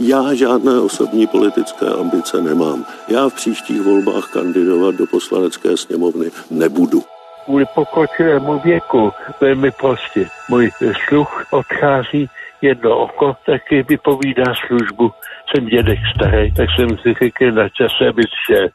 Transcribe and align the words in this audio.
Já 0.00 0.34
žádné 0.34 0.80
osobní 0.80 1.26
politické 1.26 1.86
ambice 1.86 2.42
nemám. 2.42 2.84
Já 3.08 3.28
v 3.28 3.34
příštích 3.34 3.82
volbách 3.82 4.32
kandidovat 4.32 4.94
do 4.94 5.06
poslanecké 5.06 5.76
sněmovny 5.76 6.26
nebudu. 6.50 7.02
Kvůli 7.44 7.64
pokročilému 7.74 8.58
věku 8.58 9.10
velmi 9.40 9.70
prostě. 9.70 10.28
Můj 10.50 10.70
sluch 11.08 11.44
odchází 11.50 12.30
jedno 12.62 12.98
oko, 12.98 13.36
taky 13.46 13.82
vypovídá 13.82 14.44
službu. 14.66 15.10
Jsem 15.50 15.66
dědek 15.66 15.98
starý, 16.14 16.54
tak 16.54 16.68
jsem 16.76 16.88
si 16.88 17.14
řekl 17.22 17.52
na 17.52 17.68
čase, 17.68 18.08
aby 18.08 18.22
šel. 18.46 18.68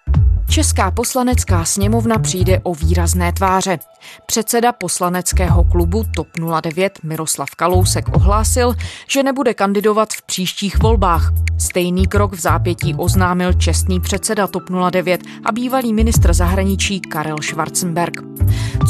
Česká 0.49 0.91
poslanecká 0.91 1.65
sněmovna 1.65 2.19
přijde 2.19 2.59
o 2.63 2.73
výrazné 2.73 3.33
tváře. 3.33 3.77
Předseda 4.25 4.71
poslaneckého 4.71 5.63
klubu 5.63 6.03
TOP 6.15 6.27
09 6.61 6.99
Miroslav 7.03 7.49
Kalousek 7.55 8.15
ohlásil, 8.15 8.73
že 9.07 9.23
nebude 9.23 9.53
kandidovat 9.53 10.13
v 10.13 10.21
příštích 10.21 10.79
volbách. 10.79 11.33
Stejný 11.57 12.07
krok 12.07 12.33
v 12.33 12.39
zápětí 12.39 12.95
oznámil 12.97 13.53
čestný 13.53 13.99
předseda 13.99 14.47
TOP 14.47 14.63
09 14.91 15.21
a 15.45 15.51
bývalý 15.51 15.93
ministr 15.93 16.33
zahraničí 16.33 16.99
Karel 16.99 17.37
Schwarzenberg. 17.41 18.13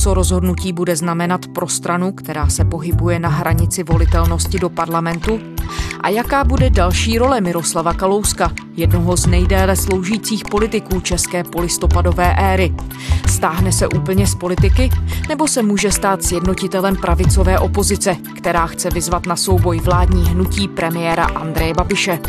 Co 0.01 0.13
rozhodnutí 0.13 0.73
bude 0.73 0.95
znamenat 0.95 1.41
pro 1.55 1.67
stranu, 1.67 2.11
která 2.11 2.49
se 2.49 2.65
pohybuje 2.65 3.19
na 3.19 3.29
hranici 3.29 3.83
volitelnosti 3.83 4.59
do 4.59 4.69
parlamentu? 4.69 5.39
A 6.01 6.09
jaká 6.09 6.43
bude 6.43 6.69
další 6.69 7.17
role 7.17 7.41
Miroslava 7.41 7.93
Kalouska, 7.93 8.51
jednoho 8.75 9.17
z 9.17 9.25
nejdéle 9.25 9.75
sloužících 9.75 10.43
politiků 10.51 10.99
české 10.99 11.43
polistopadové 11.43 12.35
éry? 12.37 12.75
Stáhne 13.27 13.71
se 13.71 13.87
úplně 13.87 14.27
z 14.27 14.35
politiky 14.35 14.89
nebo 15.29 15.47
se 15.47 15.63
může 15.63 15.91
stát 15.91 16.23
sjednotitelem 16.23 16.95
pravicové 16.95 17.59
opozice, 17.59 18.15
která 18.37 18.65
chce 18.65 18.89
vyzvat 18.89 19.25
na 19.25 19.35
souboj 19.35 19.79
vládní 19.79 20.25
hnutí 20.25 20.67
premiéra 20.67 21.25
Andreje 21.25 21.73
Babiše. 21.73 22.19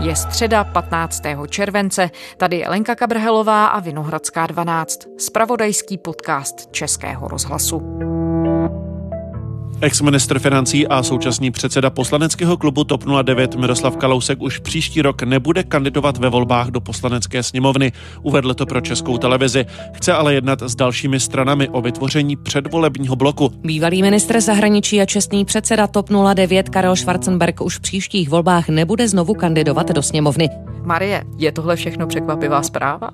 Je 0.00 0.16
středa 0.16 0.64
15. 0.64 1.22
července, 1.48 2.10
tady 2.36 2.56
je 2.56 2.68
Lenka 2.68 2.94
Kabrhelová 2.94 3.66
a 3.66 3.80
Vinohradská 3.80 4.46
12, 4.46 4.98
spravodajský 5.18 5.98
podcast 5.98 6.70
Českého 6.70 7.28
rozhlasu. 7.28 7.82
Ex-ministr 9.84 10.38
financí 10.38 10.86
a 10.86 11.02
současný 11.02 11.50
předseda 11.50 11.90
poslaneckého 11.90 12.56
klubu 12.56 12.84
TOP 12.84 13.04
09 13.22 13.56
Miroslav 13.56 13.96
Kalousek 13.96 14.42
už 14.42 14.58
příští 14.58 15.02
rok 15.02 15.22
nebude 15.22 15.62
kandidovat 15.62 16.16
ve 16.16 16.28
volbách 16.28 16.68
do 16.68 16.80
poslanecké 16.80 17.42
sněmovny. 17.42 17.92
Uvedl 18.22 18.54
to 18.54 18.66
pro 18.66 18.80
českou 18.80 19.18
televizi. 19.18 19.66
Chce 19.92 20.12
ale 20.12 20.34
jednat 20.34 20.62
s 20.62 20.74
dalšími 20.74 21.20
stranami 21.20 21.68
o 21.68 21.80
vytvoření 21.80 22.36
předvolebního 22.36 23.16
bloku. 23.16 23.52
Bývalý 23.64 24.02
ministr 24.02 24.40
zahraničí 24.40 25.00
a 25.00 25.06
čestný 25.06 25.44
předseda 25.44 25.86
TOP 25.86 26.10
09 26.34 26.68
Karel 26.68 26.96
Schwarzenberg 26.96 27.60
už 27.60 27.78
v 27.78 27.80
příštích 27.80 28.28
volbách 28.28 28.68
nebude 28.68 29.08
znovu 29.08 29.34
kandidovat 29.34 29.90
do 29.90 30.02
sněmovny. 30.02 30.48
Marie, 30.82 31.24
je 31.38 31.52
tohle 31.52 31.76
všechno 31.76 32.06
překvapivá 32.06 32.62
zpráva? 32.62 33.10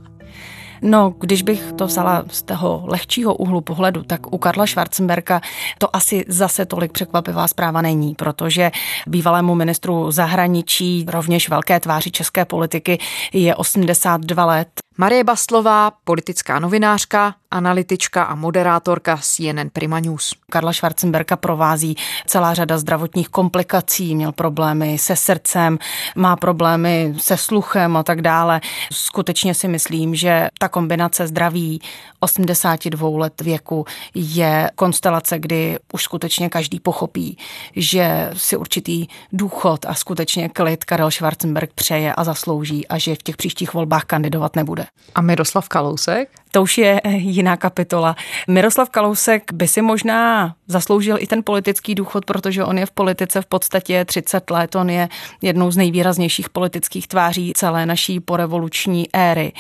No, 0.82 1.14
když 1.20 1.42
bych 1.42 1.72
to 1.72 1.86
vzala 1.86 2.24
z 2.28 2.42
toho 2.42 2.82
lehčího 2.86 3.34
úhlu 3.34 3.60
pohledu, 3.60 4.02
tak 4.02 4.32
u 4.32 4.38
Karla 4.38 4.66
Schwarzenberka 4.66 5.40
to 5.78 5.96
asi 5.96 6.24
zase 6.28 6.66
tolik 6.66 6.92
překvapivá 6.92 7.48
zpráva 7.48 7.82
není, 7.82 8.14
protože 8.14 8.70
bývalému 9.06 9.54
ministru 9.54 10.10
zahraničí, 10.10 11.06
rovněž 11.08 11.48
velké 11.48 11.80
tváři 11.80 12.10
české 12.10 12.44
politiky, 12.44 12.98
je 13.32 13.56
82 13.56 14.44
let. 14.44 14.68
Marie 14.98 15.24
Bastlová, 15.24 15.92
politická 16.04 16.58
novinářka, 16.58 17.34
analytička 17.50 18.22
a 18.22 18.34
moderátorka 18.34 19.18
CNN 19.22 19.68
Prima 19.72 20.00
News. 20.00 20.34
Karla 20.50 20.72
Schwarzenberka 20.72 21.36
provází 21.36 21.96
celá 22.26 22.54
řada 22.54 22.78
zdravotních 22.78 23.28
komplikací, 23.28 24.14
měl 24.14 24.32
problémy 24.32 24.98
se 24.98 25.16
srdcem, 25.16 25.78
má 26.16 26.36
problémy 26.36 27.14
se 27.18 27.36
sluchem 27.36 27.96
a 27.96 28.02
tak 28.02 28.22
dále. 28.22 28.60
Skutečně 28.92 29.54
si 29.54 29.68
myslím, 29.68 30.14
že 30.14 30.48
ta 30.58 30.68
kombinace 30.68 31.26
zdraví 31.26 31.80
82 32.20 33.18
let 33.18 33.40
věku 33.40 33.86
je 34.14 34.70
konstelace, 34.74 35.38
kdy 35.38 35.78
už 35.92 36.02
skutečně 36.02 36.48
každý 36.48 36.80
pochopí, 36.80 37.38
že 37.76 38.30
si 38.36 38.56
určitý 38.56 39.06
důchod 39.32 39.86
a 39.88 39.94
skutečně 39.94 40.48
klid 40.48 40.84
Karel 40.84 41.10
Schwarzenberg 41.10 41.72
přeje 41.72 42.14
a 42.14 42.24
zaslouží 42.24 42.88
a 42.88 42.98
že 42.98 43.14
v 43.14 43.22
těch 43.22 43.36
příštích 43.36 43.74
volbách 43.74 44.04
kandidovat 44.04 44.56
nebude. 44.56 44.86
A 45.14 45.20
Miroslav 45.20 45.68
Kalousek? 45.68 46.39
To 46.52 46.62
už 46.62 46.78
je 46.78 47.00
jiná 47.04 47.56
kapitola. 47.56 48.16
Miroslav 48.48 48.88
Kalousek 48.88 49.52
by 49.52 49.68
si 49.68 49.82
možná 49.82 50.54
zasloužil 50.66 51.16
i 51.20 51.26
ten 51.26 51.42
politický 51.44 51.94
důchod, 51.94 52.24
protože 52.24 52.64
on 52.64 52.78
je 52.78 52.86
v 52.86 52.90
politice 52.90 53.42
v 53.42 53.46
podstatě 53.46 54.04
30 54.04 54.50
let. 54.50 54.74
On 54.74 54.90
je 54.90 55.08
jednou 55.42 55.70
z 55.70 55.76
nejvýraznějších 55.76 56.50
politických 56.50 57.08
tváří 57.08 57.52
celé 57.56 57.86
naší 57.86 58.20
porevoluční 58.20 59.08
éry. 59.12 59.52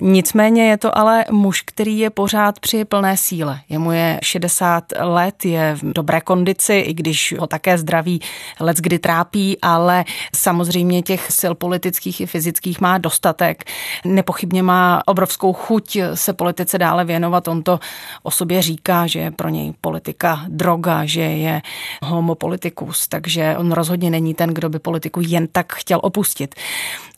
Nicméně 0.00 0.70
je 0.70 0.76
to 0.76 0.98
ale 0.98 1.24
muž, 1.30 1.62
který 1.62 1.98
je 1.98 2.10
pořád 2.10 2.60
při 2.60 2.84
plné 2.84 3.16
síle. 3.16 3.60
Jemu 3.68 3.92
je 3.92 4.20
60 4.22 4.84
let, 5.00 5.44
je 5.44 5.74
v 5.74 5.92
dobré 5.92 6.20
kondici, 6.20 6.74
i 6.74 6.94
když 6.94 7.34
ho 7.38 7.46
také 7.46 7.78
zdraví 7.78 8.20
let 8.60 8.76
kdy 8.76 8.98
trápí, 8.98 9.58
ale 9.62 10.04
samozřejmě 10.36 11.02
těch 11.02 11.32
sil 11.38 11.54
politických 11.54 12.20
i 12.20 12.26
fyzických 12.26 12.80
má 12.80 12.98
dostatek. 12.98 13.64
Nepochybně 14.04 14.62
má 14.62 15.02
obrovskou 15.06 15.52
chuť 15.52 15.98
se 16.28 16.32
politice 16.32 16.78
dále 16.78 17.04
věnovat. 17.04 17.48
On 17.48 17.62
to 17.62 17.80
o 18.22 18.30
sobě 18.30 18.62
říká, 18.62 19.06
že 19.06 19.18
je 19.18 19.30
pro 19.30 19.48
něj 19.48 19.72
politika 19.80 20.44
droga, 20.48 21.04
že 21.04 21.20
je 21.20 21.62
homo 22.02 22.34
politicus, 22.34 23.08
takže 23.08 23.56
on 23.56 23.72
rozhodně 23.72 24.10
není 24.10 24.34
ten, 24.34 24.52
kdo 24.52 24.68
by 24.68 24.78
politiku 24.78 25.20
jen 25.24 25.46
tak 25.48 25.72
chtěl 25.72 26.00
opustit. 26.02 26.54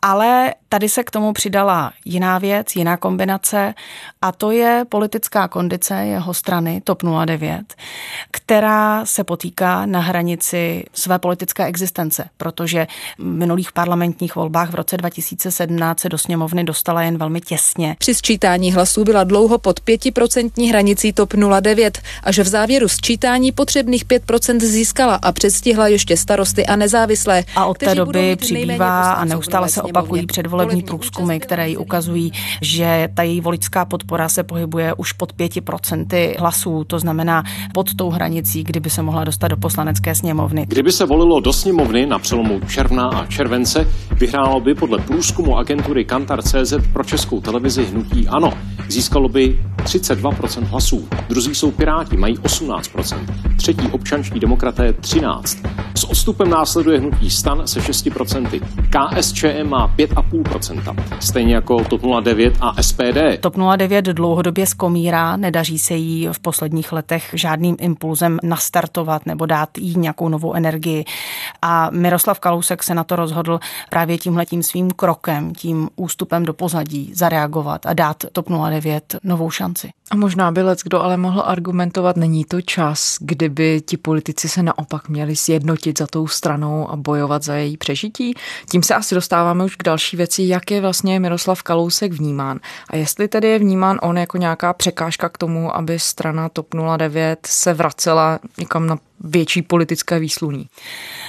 Ale 0.02 0.54
tady 0.68 0.88
se 0.88 1.04
k 1.04 1.10
tomu 1.10 1.32
přidala 1.32 1.92
jiná 2.04 2.38
věc, 2.38 2.76
jiná 2.76 2.96
kombinace 2.96 3.74
a 4.22 4.32
to 4.32 4.50
je 4.50 4.84
politická 4.88 5.48
kondice 5.48 5.94
jeho 5.94 6.34
strany 6.34 6.80
TOP 6.84 7.02
09, 7.24 7.74
která 8.30 9.06
se 9.06 9.24
potýká 9.24 9.86
na 9.86 10.00
hranici 10.00 10.84
své 10.94 11.18
politické 11.18 11.64
existence, 11.64 12.28
protože 12.36 12.86
v 13.18 13.24
minulých 13.24 13.72
parlamentních 13.72 14.34
volbách 14.36 14.70
v 14.70 14.74
roce 14.74 14.96
2017 14.96 16.00
se 16.00 16.08
do 16.08 16.18
sněmovny 16.18 16.64
dostala 16.64 17.02
jen 17.02 17.18
velmi 17.18 17.40
těsně. 17.40 17.96
Při 17.98 18.14
sčítání 18.14 18.72
hlasů 18.72 19.04
byla 19.04 19.24
dlouho 19.24 19.58
pod 19.58 19.80
5% 19.80 20.68
hranicí 20.68 21.12
TOP 21.12 21.34
09, 21.60 22.02
až 22.24 22.38
v 22.38 22.48
závěru 22.48 22.88
sčítání 22.88 23.52
potřebných 23.52 24.06
5% 24.06 24.60
získala 24.60 25.14
a 25.14 25.32
předstihla 25.32 25.88
ještě 25.88 26.16
starosty 26.16 26.66
a 26.66 26.76
nezávislé. 26.76 27.44
A 27.56 27.66
od 27.66 27.78
té 27.78 27.94
doby 27.94 28.36
přibývá 28.36 29.12
a 29.12 29.24
neustále 29.24 29.68
se 29.68 29.89
opakují 29.90 30.26
předvolební 30.26 30.82
průzkumy, 30.82 31.40
které 31.40 31.68
jí 31.68 31.76
ukazují, 31.76 32.32
že 32.60 33.08
ta 33.14 33.22
její 33.22 33.40
voličská 33.40 33.84
podpora 33.84 34.28
se 34.28 34.42
pohybuje 34.42 34.94
už 34.94 35.12
pod 35.12 35.32
5% 35.32 36.34
hlasů, 36.38 36.84
to 36.84 36.98
znamená 36.98 37.42
pod 37.74 37.94
tou 37.94 38.10
hranicí, 38.10 38.64
kdyby 38.64 38.90
se 38.90 39.02
mohla 39.02 39.24
dostat 39.24 39.48
do 39.48 39.56
poslanecké 39.56 40.14
sněmovny. 40.14 40.66
Kdyby 40.68 40.92
se 40.92 41.06
volilo 41.06 41.40
do 41.40 41.52
sněmovny 41.52 42.06
na 42.06 42.18
přelomu 42.18 42.60
června 42.60 43.08
a 43.08 43.26
července, 43.26 43.88
vyhrálo 44.12 44.60
by 44.60 44.74
podle 44.74 44.98
průzkumu 44.98 45.58
agentury 45.58 46.04
Kantar 46.04 46.42
CZ 46.42 46.74
pro 46.92 47.04
českou 47.04 47.40
televizi 47.40 47.84
hnutí 47.84 48.28
ANO. 48.28 48.52
Získalo 48.88 49.28
by 49.28 49.58
32% 49.80 50.64
hlasů. 50.64 51.08
Druzí 51.28 51.54
jsou 51.54 51.70
Piráti, 51.70 52.16
mají 52.16 52.36
18%. 52.38 53.26
Třetí 53.56 53.88
občanští 53.88 54.40
demokraté 54.40 54.92
13%. 54.92 55.70
S 55.94 56.04
odstupem 56.04 56.50
následuje 56.50 56.98
hnutí 56.98 57.30
Stan 57.30 57.66
se 57.66 57.80
6%. 57.80 58.60
KSČM 58.90 59.68
má 59.68 59.94
5,5%, 59.96 61.04
stejně 61.20 61.54
jako 61.54 61.84
TOP 61.84 62.00
09 62.20 62.54
a 62.60 62.82
SPD. 62.82 63.40
TOP 63.40 63.56
09 63.76 64.04
dlouhodobě 64.04 64.66
zkomírá, 64.66 65.36
nedaří 65.36 65.78
se 65.78 65.94
jí 65.94 66.28
v 66.32 66.38
posledních 66.38 66.92
letech 66.92 67.30
žádným 67.32 67.76
impulzem 67.80 68.38
nastartovat 68.42 69.26
nebo 69.26 69.46
dát 69.46 69.78
jí 69.78 69.98
nějakou 69.98 70.28
novou 70.28 70.54
energii. 70.54 71.04
A 71.62 71.90
Miroslav 71.90 72.40
Kalousek 72.40 72.82
se 72.82 72.94
na 72.94 73.04
to 73.04 73.16
rozhodl 73.16 73.60
právě 73.90 74.18
tímhletím 74.18 74.62
svým 74.62 74.90
krokem, 74.90 75.54
tím 75.54 75.88
ústupem 75.96 76.44
do 76.44 76.54
pozadí 76.54 77.12
zareagovat 77.14 77.86
a 77.86 77.94
dát 77.94 78.24
TOP 78.32 78.48
09 78.48 79.16
novou 79.24 79.50
šanci. 79.50 79.69
A 80.10 80.16
možná 80.16 80.52
by 80.52 80.62
lec 80.62 80.80
kdo 80.82 81.02
ale 81.02 81.16
mohl 81.16 81.42
argumentovat, 81.46 82.16
není 82.16 82.44
to 82.44 82.60
čas, 82.60 83.16
kdyby 83.20 83.80
ti 83.86 83.96
politici 83.96 84.48
se 84.48 84.62
naopak 84.62 85.08
měli 85.08 85.36
sjednotit 85.36 85.98
za 85.98 86.06
tou 86.06 86.26
stranou 86.26 86.90
a 86.90 86.96
bojovat 86.96 87.42
za 87.42 87.54
její 87.54 87.76
přežití. 87.76 88.34
Tím 88.70 88.82
se 88.82 88.94
asi 88.94 89.14
dostáváme 89.14 89.64
už 89.64 89.76
k 89.76 89.82
další 89.82 90.16
věci, 90.16 90.42
jak 90.42 90.70
je 90.70 90.80
vlastně 90.80 91.20
Miroslav 91.20 91.62
Kalousek 91.62 92.12
vnímán. 92.12 92.60
A 92.90 92.96
jestli 92.96 93.28
tedy 93.28 93.48
je 93.48 93.58
vnímán 93.58 93.98
on 94.02 94.18
jako 94.18 94.36
nějaká 94.36 94.72
překážka 94.72 95.28
k 95.28 95.38
tomu, 95.38 95.76
aby 95.76 95.98
strana 95.98 96.48
TOP 96.48 96.66
09 96.96 97.38
se 97.46 97.74
vracela 97.74 98.38
někam 98.58 98.86
na 98.86 98.98
větší 99.20 99.62
politické 99.62 100.18
výsluní. 100.18 100.66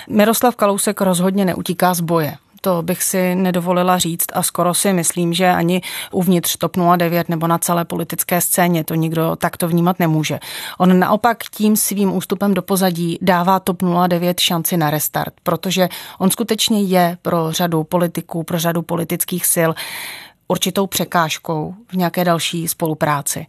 Miroslav 0.10 0.56
Kalousek 0.56 1.02
rozhodně 1.02 1.46
neutíká 1.46 1.94
z 1.94 2.02
boje. 2.02 2.38
To 2.62 2.82
bych 2.82 3.04
si 3.04 3.36
nedovolila 3.36 3.98
říct 3.98 4.28
a 4.34 4.44
skoro 4.44 4.74
si 4.74 4.94
myslím, 4.94 5.34
že 5.34 5.48
ani 5.48 5.82
uvnitř 6.12 6.58
TOP 6.58 6.78
09 6.98 7.30
nebo 7.30 7.48
na 7.48 7.58
celé 7.58 7.86
politické 7.86 8.42
scéně 8.42 8.84
to 8.84 8.96
nikdo 8.96 9.36
takto 9.36 9.68
vnímat 9.68 10.00
nemůže. 10.00 10.40
On 10.78 11.00
naopak 11.00 11.38
tím 11.52 11.76
svým 11.76 12.14
ústupem 12.14 12.54
do 12.54 12.62
pozadí 12.62 13.18
dává 13.22 13.60
TOP 13.60 13.84
09 14.08 14.40
šanci 14.40 14.78
na 14.78 14.90
restart, 14.90 15.34
protože 15.44 15.90
on 16.18 16.30
skutečně 16.30 16.82
je 16.82 17.18
pro 17.22 17.52
řadu 17.52 17.84
politiků, 17.84 18.44
pro 18.44 18.60
řadu 18.60 18.82
politických 18.82 19.46
sil 19.56 19.72
určitou 20.52 20.88
překážkou 20.88 21.76
v 21.88 21.94
nějaké 21.94 22.24
další 22.24 22.68
spolupráci. 22.68 23.46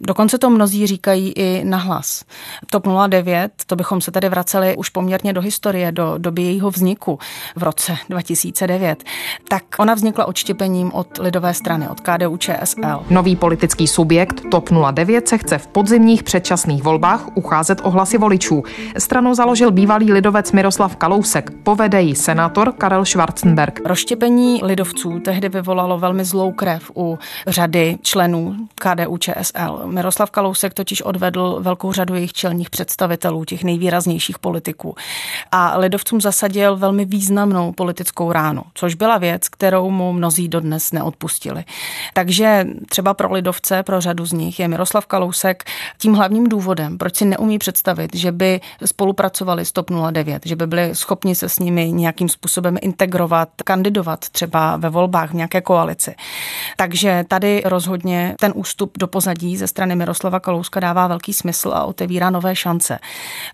Dokonce 0.00 0.38
to 0.38 0.50
mnozí 0.50 0.86
říkají 0.86 1.32
i 1.36 1.64
nahlas. 1.64 2.24
TOP 2.70 2.86
09, 3.08 3.52
to 3.66 3.76
bychom 3.76 4.00
se 4.00 4.10
tady 4.10 4.28
vraceli 4.28 4.76
už 4.76 4.88
poměrně 4.88 5.32
do 5.32 5.40
historie, 5.40 5.92
do 5.92 6.14
doby 6.18 6.42
jejího 6.42 6.70
vzniku 6.70 7.18
v 7.56 7.62
roce 7.62 7.96
2009, 8.08 9.04
tak 9.48 9.62
ona 9.78 9.94
vznikla 9.94 10.24
odštěpením 10.24 10.92
od 10.92 11.18
lidové 11.18 11.54
strany, 11.54 11.88
od 11.88 12.00
KDU 12.00 12.36
ČSL. 12.36 13.04
Nový 13.10 13.36
politický 13.36 13.86
subjekt 13.86 14.42
TOP 14.50 14.70
09 14.92 15.28
se 15.28 15.38
chce 15.38 15.58
v 15.58 15.66
podzimních 15.66 16.22
předčasných 16.22 16.82
volbách 16.82 17.28
ucházet 17.34 17.80
o 17.84 17.90
hlasy 17.90 18.18
voličů. 18.18 18.62
Stranu 18.98 19.34
založil 19.34 19.70
bývalý 19.70 20.12
lidovec 20.12 20.52
Miroslav 20.52 20.96
Kalousek, 20.96 21.50
povede 21.62 22.02
ji 22.02 22.14
senátor 22.14 22.72
Karel 22.72 23.04
Schwarzenberg. 23.04 23.80
Rozštěpení 23.84 24.60
lidovců 24.62 25.20
tehdy 25.20 25.48
vyvolalo 25.48 25.98
velmi 25.98 26.24
zlou 26.24 26.37
zlou 26.38 26.52
krev 26.52 26.90
u 26.96 27.18
řady 27.46 27.98
členů 28.02 28.56
KDU 28.74 29.16
ČSL. 29.16 29.82
Miroslav 29.84 30.30
Kalousek 30.30 30.74
totiž 30.74 31.02
odvedl 31.02 31.58
velkou 31.60 31.92
řadu 31.92 32.14
jejich 32.14 32.32
čelních 32.32 32.70
představitelů, 32.70 33.44
těch 33.44 33.64
nejvýraznějších 33.64 34.38
politiků. 34.38 34.94
A 35.52 35.78
lidovcům 35.78 36.20
zasadil 36.20 36.76
velmi 36.76 37.04
významnou 37.04 37.72
politickou 37.72 38.32
ránu, 38.32 38.62
což 38.74 38.94
byla 38.94 39.18
věc, 39.18 39.48
kterou 39.48 39.90
mu 39.90 40.12
mnozí 40.12 40.48
dodnes 40.48 40.92
neodpustili. 40.92 41.64
Takže 42.14 42.66
třeba 42.88 43.14
pro 43.14 43.32
lidovce, 43.32 43.82
pro 43.82 44.00
řadu 44.00 44.26
z 44.26 44.32
nich 44.32 44.60
je 44.60 44.68
Miroslav 44.68 45.06
Kalousek 45.06 45.64
tím 45.98 46.14
hlavním 46.14 46.48
důvodem, 46.48 46.98
proč 46.98 47.16
si 47.16 47.24
neumí 47.24 47.58
představit, 47.58 48.16
že 48.16 48.32
by 48.32 48.60
spolupracovali 48.84 49.64
s 49.64 49.72
TOP 49.72 49.90
09, 50.10 50.46
že 50.46 50.56
by 50.56 50.66
byli 50.66 50.94
schopni 50.94 51.34
se 51.34 51.48
s 51.48 51.58
nimi 51.58 51.92
nějakým 51.92 52.28
způsobem 52.28 52.76
integrovat, 52.80 53.48
kandidovat 53.64 54.28
třeba 54.28 54.76
ve 54.76 54.90
volbách 54.90 55.30
v 55.30 55.34
nějaké 55.34 55.60
koalici. 55.60 56.14
Takže 56.76 57.24
tady 57.28 57.62
rozhodně 57.64 58.34
ten 58.40 58.52
ústup 58.54 58.98
do 58.98 59.06
pozadí 59.06 59.56
ze 59.56 59.66
strany 59.66 59.96
Miroslava 59.96 60.40
Kalouska 60.40 60.80
dává 60.80 61.06
velký 61.06 61.32
smysl 61.32 61.72
a 61.74 61.84
otevírá 61.84 62.30
nové 62.30 62.56
šance. 62.56 62.98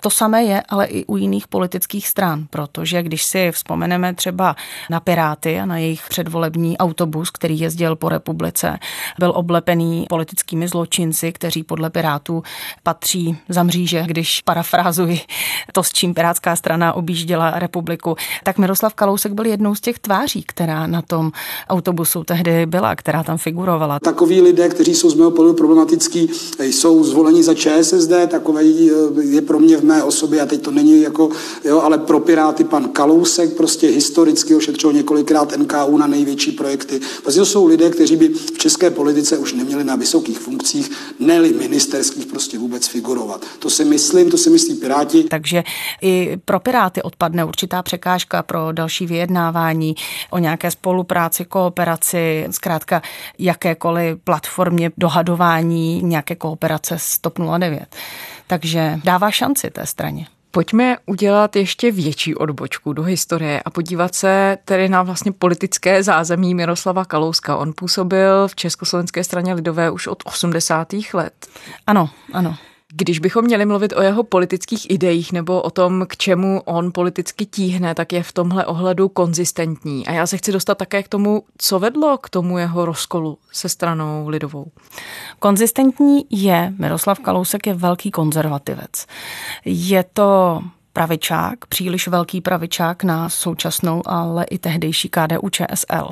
To 0.01 0.11
samé 0.11 0.43
je 0.43 0.63
ale 0.69 0.87
i 0.87 1.05
u 1.05 1.17
jiných 1.17 1.49
politických 1.49 2.09
stran, 2.09 2.47
protože 2.51 3.03
když 3.03 3.25
si 3.25 3.53
vzpomeneme 3.53 4.15
třeba 4.15 4.57
na 4.91 5.01
Piráty 5.01 5.61
a 5.61 5.67
na 5.67 5.79
jejich 5.79 6.03
předvolební 6.09 6.79
autobus, 6.79 7.31
který 7.31 7.61
jezdil 7.61 7.97
po 7.97 8.09
republice, 8.09 8.79
byl 9.19 9.33
oblepený 9.37 10.07
politickými 10.09 10.69
zločinci, 10.69 11.33
kteří 11.33 11.63
podle 11.63 11.91
Pirátů 11.91 12.43
patří 12.83 13.39
za 13.49 13.63
mříže, 13.63 14.03
když 14.07 14.41
parafrázuji 14.41 15.21
to, 15.73 15.83
s 15.83 15.93
čím 15.93 16.15
Pirátská 16.15 16.57
strana 16.57 16.93
objížděla 16.93 17.51
republiku, 17.51 18.17
tak 18.43 18.59
Miroslav 18.59 18.95
Kalousek 18.95 19.33
byl 19.33 19.47
jednou 19.47 19.75
z 19.75 19.81
těch 19.81 19.99
tváří, 19.99 20.43
která 20.43 20.87
na 20.87 21.03
tom 21.03 21.33
autobusu 21.69 22.25
tehdy 22.25 22.64
byla, 22.67 22.97
která 22.97 23.23
tam 23.23 23.39
figurovala. 23.39 23.99
Takoví 24.01 24.41
lidé, 24.41 24.69
kteří 24.69 24.95
jsou 24.95 25.11
z 25.11 25.15
mého 25.15 25.31
pohledu 25.31 25.55
problematický, 25.57 26.31
jsou 26.61 27.05
zvoleni 27.05 27.43
za 27.43 27.55
ČSSD, 27.55 28.13
takový 28.29 28.91
je 29.21 29.43
pro 29.43 29.61
mě 29.61 29.77
v 29.77 29.85
mé 29.85 30.03
osobě, 30.03 30.41
a 30.41 30.47
teď 30.47 30.63
to 30.63 30.71
není 30.71 31.03
jako, 31.03 31.31
jo, 31.65 31.81
ale 31.81 31.99
pro 31.99 32.21
Piráty 32.21 32.65
pan 32.65 32.89
Kalousek, 32.89 33.57
prostě 33.57 33.89
historicky 33.89 34.55
ošetřil 34.55 34.93
několikrát 34.93 35.59
NKU 35.59 35.99
na 35.99 36.07
největší 36.07 36.53
projekty. 36.53 37.01
Prostě 37.23 37.41
to 37.41 37.47
jsou 37.47 37.67
lidé, 37.67 37.91
kteří 37.91 38.17
by 38.17 38.29
v 38.29 38.59
české 38.59 38.91
politice 38.91 39.39
už 39.39 39.53
neměli 39.53 39.85
na 39.85 39.97
vysokých 39.97 40.39
funkcích, 40.39 40.91
neli 41.21 41.53
ministerských 41.53 42.27
prostě 42.27 42.59
vůbec 42.59 42.87
figurovat. 42.87 43.45
To 43.59 43.71
si 43.71 43.85
myslím, 43.85 44.31
to 44.31 44.39
si 44.39 44.51
myslí 44.51 44.75
Piráti. 44.75 45.25
Takže 45.25 45.63
i 46.03 46.37
pro 46.45 46.61
Piráty 46.61 47.03
odpadne 47.03 47.45
určitá 47.45 47.83
překážka 47.83 48.43
pro 48.43 48.73
další 48.73 49.07
vyjednávání 49.07 49.95
o 50.31 50.39
nějaké 50.39 50.71
spolupráci, 50.71 51.45
kooperaci, 51.45 52.44
zkrátka 52.53 53.03
jakékoliv 53.39 54.19
platformě 54.25 54.91
dohadování 54.97 56.03
nějaké 56.03 56.35
kooperace 56.35 56.95
s 56.99 57.19
TOP 57.19 57.39
09. 57.59 57.97
Takže 58.47 59.01
dává 59.05 59.31
šanci 59.31 59.71
té 59.71 59.87
straně. 59.87 60.27
Pojďme 60.51 60.97
udělat 61.07 61.57
ještě 61.57 61.93
větší 61.93 62.35
odbočku 62.35 62.93
do 62.93 63.03
historie 63.03 63.63
a 63.65 63.71
podívat 63.71 64.15
se 64.15 64.59
tedy 64.65 64.89
na 64.89 65.03
vlastně 65.03 65.33
politické 65.33 66.03
zázemí 66.03 66.55
Miroslava 66.55 67.05
Kalouska. 67.05 67.57
On 67.57 67.73
působil 67.77 68.49
v 68.49 68.55
Československé 68.55 69.25
straně 69.25 69.55
lidové 69.55 69.91
už 69.91 70.07
od 70.07 70.23
80. 70.25 70.93
let. 71.13 71.47
Ano, 71.87 72.11
ano. 72.33 72.57
Když 72.97 73.19
bychom 73.19 73.45
měli 73.45 73.67
mluvit 73.67 73.93
o 73.97 74.03
jeho 74.03 74.23
politických 74.23 74.91
ideích 74.91 75.33
nebo 75.33 75.63
o 75.63 75.71
tom, 75.71 76.07
k 76.09 76.17
čemu 76.17 76.61
on 76.65 76.93
politicky 76.93 77.47
tíhne, 77.47 77.95
tak 77.95 78.13
je 78.13 78.23
v 78.23 78.33
tomhle 78.33 78.67
ohledu 78.67 79.09
konzistentní. 79.09 80.07
A 80.07 80.13
já 80.13 80.27
se 80.27 80.37
chci 80.37 80.53
dostat 80.53 80.79
také 80.79 81.03
k 81.03 81.09
tomu, 81.09 81.43
co 81.59 81.79
vedlo 81.79 82.19
k 82.19 82.31
tomu 82.31 82.59
jeho 82.59 82.85
rozkolu 82.85 83.39
se 83.53 83.69
stranou 83.69 84.29
lidovou. 84.29 84.67
Konzistentní 85.39 86.27
je, 86.31 86.75
Miroslav 86.79 87.19
Kalousek 87.19 87.67
je 87.67 87.75
velký 87.75 88.11
konzervativec. 88.11 89.07
Je 89.65 90.05
to 90.13 90.61
pravičák, 90.95 91.67
příliš 91.67 92.09
velký 92.09 92.41
pravičák 92.41 93.05
na 93.05 93.29
současnou, 93.29 94.03
ale 94.07 94.45
i 94.45 94.59
tehdejší 94.59 95.09
KDU 95.09 95.49
ČSL. 95.51 96.09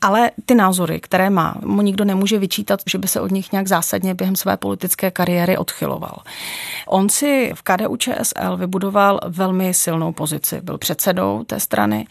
Ale 0.00 0.30
ty 0.46 0.54
názory, 0.54 1.00
které 1.00 1.30
má, 1.30 1.54
mu 1.64 1.82
nikdo 1.82 2.04
nemůže 2.04 2.38
vyčítat, 2.38 2.80
že 2.86 2.98
by 2.98 3.08
se 3.08 3.20
od 3.20 3.30
nich 3.30 3.52
nějak 3.52 3.68
zásadně 3.68 4.14
během 4.14 4.36
své 4.36 4.56
politické 4.56 5.10
kariéry 5.10 5.58
odchyloval. 5.58 6.18
On 6.86 7.08
si 7.08 7.52
v 7.54 7.62
KDU 7.62 7.96
ČSL 7.96 8.56
vybudoval 8.56 9.20
velmi 9.28 9.74
silnou 9.74 10.12
pozici. 10.12 10.60
Byl 10.60 10.78
předsedou 10.78 11.44
té 11.44 11.60
strany. 11.60 12.06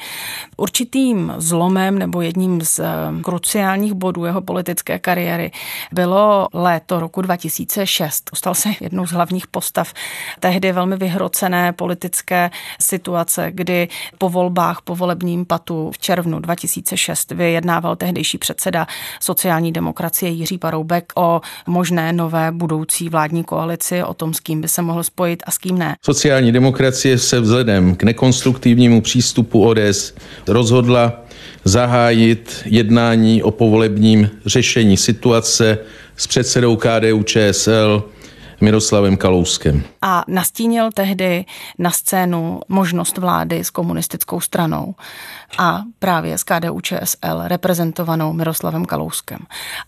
Určitým 0.57 1.33
zlomem 1.37 1.99
nebo 1.99 2.21
jedním 2.21 2.61
z 2.61 2.79
eh, 2.79 2.85
kruciálních 3.21 3.93
bodů 3.93 4.25
jeho 4.25 4.41
politické 4.41 4.99
kariéry 4.99 5.51
bylo 5.91 6.47
léto 6.53 6.99
roku 6.99 7.21
2006. 7.21 8.29
Stal 8.33 8.55
se 8.55 8.69
jednou 8.79 9.07
z 9.07 9.11
hlavních 9.11 9.47
postav 9.47 9.93
tehdy 10.39 10.71
velmi 10.71 10.97
vyhrocené 10.97 11.73
politické 11.81 12.51
situace, 12.79 13.51
kdy 13.51 13.87
po 14.17 14.29
volbách, 14.29 14.81
po 14.83 14.95
volebním 14.95 15.45
patu 15.45 15.91
v 15.91 15.97
červnu 15.97 16.39
2006 16.39 17.31
vyjednával 17.31 17.95
tehdejší 17.95 18.37
předseda 18.37 18.87
sociální 19.19 19.71
demokracie 19.71 20.31
Jiří 20.31 20.57
Paroubek 20.57 21.13
o 21.15 21.41
možné 21.67 22.13
nové 22.13 22.51
budoucí 22.51 23.09
vládní 23.09 23.43
koalici, 23.43 24.03
o 24.03 24.13
tom, 24.13 24.33
s 24.33 24.39
kým 24.39 24.61
by 24.61 24.67
se 24.67 24.81
mohl 24.81 25.03
spojit 25.03 25.43
a 25.45 25.51
s 25.51 25.57
kým 25.57 25.77
ne. 25.77 25.95
Sociální 26.01 26.51
demokracie 26.51 27.17
se 27.17 27.39
vzhledem 27.39 27.95
k 27.95 28.03
nekonstruktivnímu 28.03 29.01
přístupu 29.01 29.65
ODS 29.65 30.13
rozhodla 30.47 31.13
zahájit 31.63 32.61
jednání 32.65 33.43
o 33.43 33.51
povolebním 33.51 34.29
řešení 34.45 34.97
situace 34.97 35.77
s 36.17 36.27
předsedou 36.27 36.75
KDU 36.75 37.23
ČSL 37.23 38.03
Miroslavem 38.61 39.17
Kalouskem. 39.17 39.83
A 40.01 40.23
nastínil 40.27 40.89
tehdy 40.93 41.45
na 41.79 41.91
scénu 41.91 42.59
možnost 42.67 43.17
vlády 43.17 43.63
s 43.63 43.69
komunistickou 43.69 44.39
stranou 44.39 44.95
a 45.57 45.81
právě 45.99 46.37
s 46.37 46.43
KDU 46.43 46.81
ČSL 46.81 47.41
reprezentovanou 47.43 48.33
Miroslavem 48.33 48.85
Kalouskem. 48.85 49.39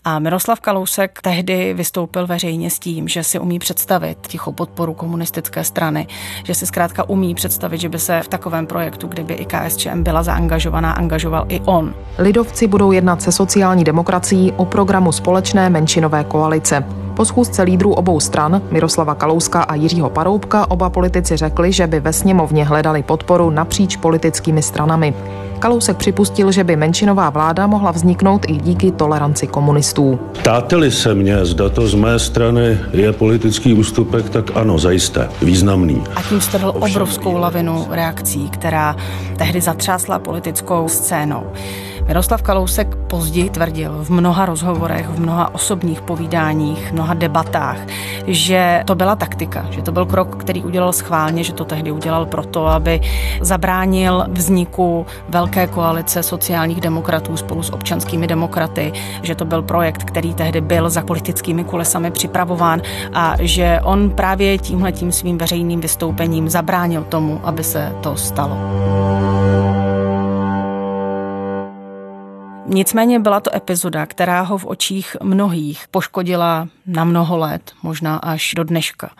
A 0.04 0.18
Miroslav 0.18 0.60
Kalousek 0.60 1.18
tehdy 1.22 1.74
vystoupil 1.74 2.26
veřejně 2.26 2.70
s 2.70 2.78
tím, 2.78 3.08
že 3.08 3.24
si 3.24 3.38
umí 3.38 3.58
představit 3.58 4.18
tichou 4.26 4.52
podporu 4.52 4.94
komunistické 4.94 5.64
strany, 5.64 6.06
že 6.44 6.54
si 6.54 6.66
zkrátka 6.66 7.08
umí 7.08 7.34
představit, 7.34 7.78
že 7.78 7.88
by 7.88 7.98
se 7.98 8.22
v 8.22 8.28
takovém 8.28 8.66
projektu, 8.66 9.06
kdyby 9.08 9.34
i 9.34 9.46
KSČM 9.46 10.02
byla 10.02 10.22
zaangažovaná, 10.22 10.92
angažoval 10.92 11.46
i 11.48 11.60
on. 11.60 11.94
Lidovci 12.18 12.66
budou 12.66 12.92
jednat 12.92 13.22
se 13.22 13.32
sociální 13.32 13.84
demokracií 13.84 14.52
o 14.52 14.64
programu 14.64 15.12
společné 15.12 15.70
menšinové 15.70 16.24
koalice. 16.24 16.84
Po 17.16 17.24
schůzce 17.24 17.62
lídrů 17.62 17.92
obou 17.94 18.20
stran, 18.20 18.62
Miroslava 18.70 19.14
Kalouska 19.14 19.62
a 19.62 19.74
Jiřího 19.74 20.10
Paroubka, 20.10 20.70
oba 20.70 20.90
politici 20.90 21.36
řekli, 21.36 21.72
že 21.72 21.86
by 21.86 22.00
ve 22.00 22.12
sněmovně 22.12 22.64
hledali 22.64 23.02
podporu 23.02 23.50
napříč 23.50 23.96
politickými 23.96 24.62
stranami. 24.62 25.14
Kalousek 25.58 25.96
připustil, 25.96 26.52
že 26.52 26.64
by 26.64 26.76
menšinová 26.76 27.30
vláda 27.30 27.66
mohla 27.66 27.90
vzniknout 27.90 28.44
i 28.48 28.56
díky 28.56 28.90
toleranci 28.90 29.46
komunistů. 29.46 30.18
Ptáte-li 30.32 30.90
se 30.90 31.14
mě, 31.14 31.44
zda 31.46 31.68
to 31.68 31.88
z 31.88 31.94
mé 31.94 32.18
strany 32.18 32.78
je 32.92 33.12
politický 33.12 33.74
ústupek, 33.74 34.30
tak 34.30 34.56
ano, 34.56 34.78
zajisté, 34.78 35.28
významný. 35.42 36.04
A 36.16 36.22
tím 36.22 36.40
jste 36.40 36.58
obrovskou 36.58 37.36
lavinu 37.36 37.86
reakcí, 37.90 38.48
která 38.50 38.96
tehdy 39.36 39.60
zatřásla 39.60 40.18
politickou 40.18 40.88
scénou. 40.88 41.46
Miroslav 42.06 42.42
Kalousek 42.42 42.96
později 42.96 43.50
tvrdil 43.50 44.04
v 44.04 44.10
mnoha 44.10 44.46
rozhovorech, 44.46 45.08
v 45.08 45.20
mnoha 45.20 45.54
osobních 45.54 46.00
povídáních, 46.00 46.88
v 46.88 46.92
mnoha 46.92 47.14
debatách, 47.14 47.76
že 48.26 48.82
to 48.86 48.94
byla 48.94 49.16
taktika, 49.16 49.66
že 49.70 49.82
to 49.82 49.92
byl 49.92 50.06
krok, 50.06 50.36
který 50.36 50.62
udělal 50.62 50.92
schválně, 50.92 51.44
že 51.44 51.52
to 51.52 51.64
tehdy 51.64 51.92
udělal 51.92 52.26
proto, 52.26 52.66
aby 52.66 53.00
zabránil 53.40 54.24
vzniku 54.28 55.06
velké 55.28 55.66
koalice 55.66 56.22
sociálních 56.22 56.80
demokratů 56.80 57.36
spolu 57.36 57.62
s 57.62 57.72
občanskými 57.72 58.26
demokraty, 58.26 58.92
že 59.22 59.34
to 59.34 59.44
byl 59.44 59.62
projekt, 59.62 60.04
který 60.04 60.34
tehdy 60.34 60.60
byl 60.60 60.90
za 60.90 61.02
politickými 61.02 61.64
kulesami 61.64 62.10
připravován 62.10 62.82
a 63.12 63.34
že 63.40 63.80
on 63.82 64.10
právě 64.10 64.58
tímhle 64.58 64.92
tím 64.92 65.12
svým 65.12 65.38
veřejným 65.38 65.80
vystoupením 65.80 66.48
zabránil 66.48 67.04
tomu, 67.04 67.40
aby 67.44 67.64
se 67.64 67.92
to 68.00 68.16
stalo. 68.16 68.56
Nicméně 72.66 73.20
byla 73.20 73.40
to 73.40 73.54
epizoda, 73.54 74.06
která 74.06 74.40
ho 74.40 74.58
v 74.58 74.66
očích 74.66 75.16
mnohých 75.22 75.88
poškodila 75.88 76.68
na 76.86 77.04
mnoho 77.04 77.36
let, 77.36 77.72
možná 77.82 78.16
až 78.16 78.54
do 78.56 78.64
dneška 78.64 79.10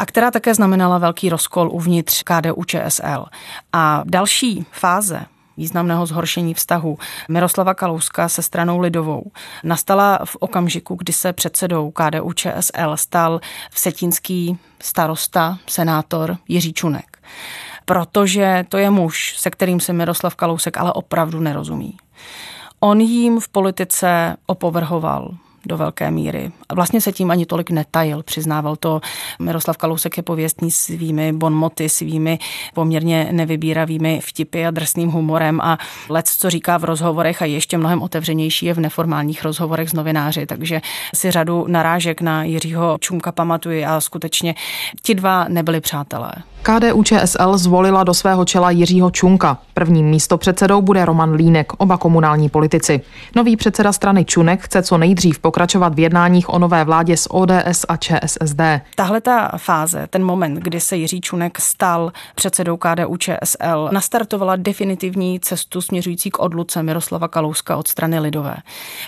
a 0.00 0.06
která 0.06 0.30
také 0.30 0.54
znamenala 0.54 0.98
velký 0.98 1.28
rozkol 1.28 1.70
uvnitř 1.72 2.22
KDU 2.22 2.64
ČSL. 2.64 3.26
A 3.72 4.02
další 4.06 4.66
fáze 4.72 5.26
významného 5.56 6.06
zhoršení 6.06 6.54
vztahu 6.54 6.98
Miroslava 7.28 7.74
Kalouska 7.74 8.28
se 8.28 8.42
stranou 8.42 8.78
Lidovou 8.78 9.30
nastala 9.64 10.18
v 10.24 10.36
okamžiku, 10.40 10.94
kdy 10.94 11.12
se 11.12 11.32
předsedou 11.32 11.90
KDU 11.90 12.32
ČSL 12.32 12.96
stal 12.96 13.40
vsetínský 13.70 14.58
starosta, 14.82 15.58
senátor 15.66 16.36
Jiří 16.48 16.72
Čunek. 16.72 17.18
Protože 17.90 18.64
to 18.68 18.78
je 18.78 18.90
muž, 18.90 19.34
se 19.38 19.50
kterým 19.50 19.80
se 19.80 19.92
Miroslav 19.92 20.34
Kalousek 20.34 20.76
ale 20.76 20.92
opravdu 20.92 21.40
nerozumí. 21.40 21.96
On 22.80 23.00
jim 23.00 23.40
v 23.40 23.48
politice 23.48 24.36
opovrhoval 24.46 25.30
do 25.66 25.76
velké 25.76 26.10
míry. 26.10 26.52
A 26.68 26.74
vlastně 26.74 27.00
se 27.00 27.12
tím 27.12 27.30
ani 27.30 27.46
tolik 27.46 27.70
netajil, 27.70 28.22
přiznával 28.22 28.76
to. 28.76 29.00
Miroslav 29.38 29.76
Kalousek 29.76 30.16
je 30.16 30.22
pověstný 30.22 30.70
svými 30.70 31.32
bonmoty, 31.32 31.88
svými 31.88 32.38
poměrně 32.74 33.28
nevybíravými 33.32 34.20
vtipy 34.24 34.66
a 34.66 34.70
drsným 34.70 35.10
humorem 35.10 35.60
a 35.60 35.78
lec, 36.08 36.30
co 36.30 36.50
říká 36.50 36.78
v 36.78 36.84
rozhovorech 36.84 37.42
a 37.42 37.44
ještě 37.44 37.78
mnohem 37.78 38.02
otevřenější 38.02 38.66
je 38.66 38.74
v 38.74 38.80
neformálních 38.80 39.44
rozhovorech 39.44 39.88
s 39.88 39.92
novináři, 39.92 40.46
takže 40.46 40.80
si 41.14 41.30
řadu 41.30 41.64
narážek 41.68 42.20
na 42.20 42.44
Jiřího 42.44 42.98
Čumka 43.00 43.32
pamatuji 43.32 43.84
a 43.84 44.00
skutečně 44.00 44.54
ti 45.02 45.14
dva 45.14 45.44
nebyli 45.48 45.80
přátelé. 45.80 46.32
KDU 46.62 47.02
ČSL 47.02 47.58
zvolila 47.58 48.04
do 48.04 48.14
svého 48.14 48.44
čela 48.44 48.70
Jiřího 48.70 49.10
Čunka. 49.10 49.58
Prvním 49.74 50.06
místopředsedou 50.06 50.82
bude 50.82 51.04
Roman 51.04 51.32
Línek, 51.32 51.72
oba 51.78 51.98
komunální 51.98 52.48
politici. 52.48 53.00
Nový 53.36 53.56
předseda 53.56 53.92
strany 53.92 54.24
Čunek 54.24 54.60
chce 54.60 54.82
co 54.82 54.98
nejdřív 54.98 55.38
pokračovat 55.50 55.94
v 55.94 55.98
jednáních 55.98 56.48
o 56.48 56.58
nové 56.58 56.84
vládě 56.84 57.16
s 57.16 57.34
ODS 57.34 57.84
a 57.88 57.96
ČSSD. 57.96 58.60
Tahle 58.94 59.20
ta 59.20 59.50
fáze, 59.56 60.06
ten 60.10 60.24
moment, 60.24 60.54
kdy 60.54 60.80
se 60.80 60.96
Jiří 60.96 61.20
Čunek 61.20 61.60
stal 61.60 62.12
předsedou 62.34 62.76
KDU 62.76 63.16
ČSL, 63.16 63.88
nastartovala 63.92 64.56
definitivní 64.56 65.40
cestu 65.40 65.80
směřující 65.80 66.30
k 66.30 66.38
odluce 66.38 66.82
Miroslava 66.82 67.28
Kalouska 67.28 67.76
od 67.76 67.88
strany 67.88 68.18
Lidové. 68.18 68.56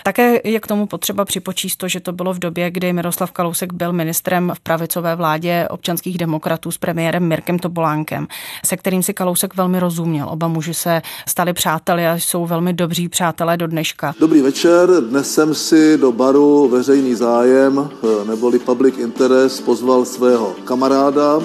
Také 0.03 0.39
je 0.43 0.59
k 0.59 0.67
tomu 0.67 0.85
potřeba 0.85 1.25
připočíst 1.25 1.77
to, 1.77 1.87
že 1.87 1.99
to 1.99 2.11
bylo 2.11 2.33
v 2.33 2.39
době, 2.39 2.71
kdy 2.71 2.93
Miroslav 2.93 3.31
Kalousek 3.31 3.73
byl 3.73 3.93
ministrem 3.93 4.51
v 4.55 4.59
pravicové 4.59 5.15
vládě 5.15 5.67
občanských 5.69 6.17
demokratů 6.17 6.71
s 6.71 6.77
premiérem 6.77 7.27
Mirkem 7.27 7.59
Topolánkem, 7.59 8.27
se 8.65 8.77
kterým 8.77 9.03
si 9.03 9.13
Kalousek 9.13 9.55
velmi 9.55 9.79
rozuměl. 9.79 10.29
Oba 10.29 10.47
muži 10.47 10.73
se 10.73 11.01
stali 11.27 11.53
přáteli 11.53 12.07
a 12.07 12.13
jsou 12.13 12.45
velmi 12.45 12.73
dobří 12.73 13.09
přátelé 13.09 13.57
do 13.57 13.67
dneška. 13.67 14.13
Dobrý 14.19 14.41
večer, 14.41 14.89
dnes 15.09 15.33
jsem 15.33 15.55
si 15.55 15.97
do 15.97 16.11
baru 16.11 16.32
baru 16.33 16.67
veřejný 16.67 17.15
zájem 17.15 17.89
eh, 17.89 18.25
neboli 18.25 18.59
public 18.59 18.97
interest 18.97 19.65
pozval 19.65 20.05
svého 20.05 20.55
kamaráda, 20.65 21.39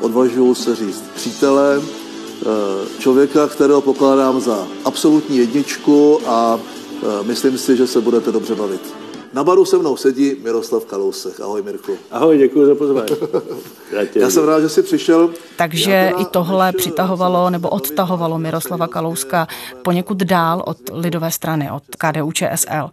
odvažuji 0.00 0.54
se 0.54 0.76
říct 0.76 1.04
přítele, 1.14 1.80
eh, 1.80 2.46
člověka, 2.98 3.48
kterého 3.48 3.80
pokládám 3.80 4.40
za 4.40 4.66
absolutní 4.84 5.36
jedničku 5.38 6.18
a 6.26 6.58
eh, 6.58 7.06
myslím 7.22 7.58
si, 7.58 7.76
že 7.76 7.86
se 7.86 8.00
budete 8.00 8.32
dobře 8.32 8.54
bavit. 8.54 8.94
Na 9.32 9.44
baru 9.44 9.64
se 9.64 9.78
mnou 9.78 9.96
sedí 9.96 10.36
Miroslav 10.42 10.84
Kalousek. 10.84 11.40
Ahoj 11.40 11.62
Mirku. 11.62 11.96
Ahoj, 12.10 12.38
děkuji 12.38 12.66
za 12.66 12.74
pozvání. 12.74 13.08
Já, 13.92 14.02
Já 14.14 14.30
jsem 14.30 14.44
rád, 14.44 14.60
že 14.60 14.68
jsi 14.68 14.82
přišel. 14.82 15.30
Takže 15.56 16.12
i 16.18 16.24
tohle 16.24 16.72
přitahovalo 16.72 17.50
nebo 17.50 17.68
odtahovalo 17.68 18.38
Miroslava 18.38 18.86
Kalouska 18.86 19.46
poněkud 19.82 20.18
dál 20.18 20.62
od 20.66 20.76
lidové 20.92 21.30
strany, 21.30 21.70
od 21.70 21.82
KDU 21.98 22.32
ČSL. 22.32 22.90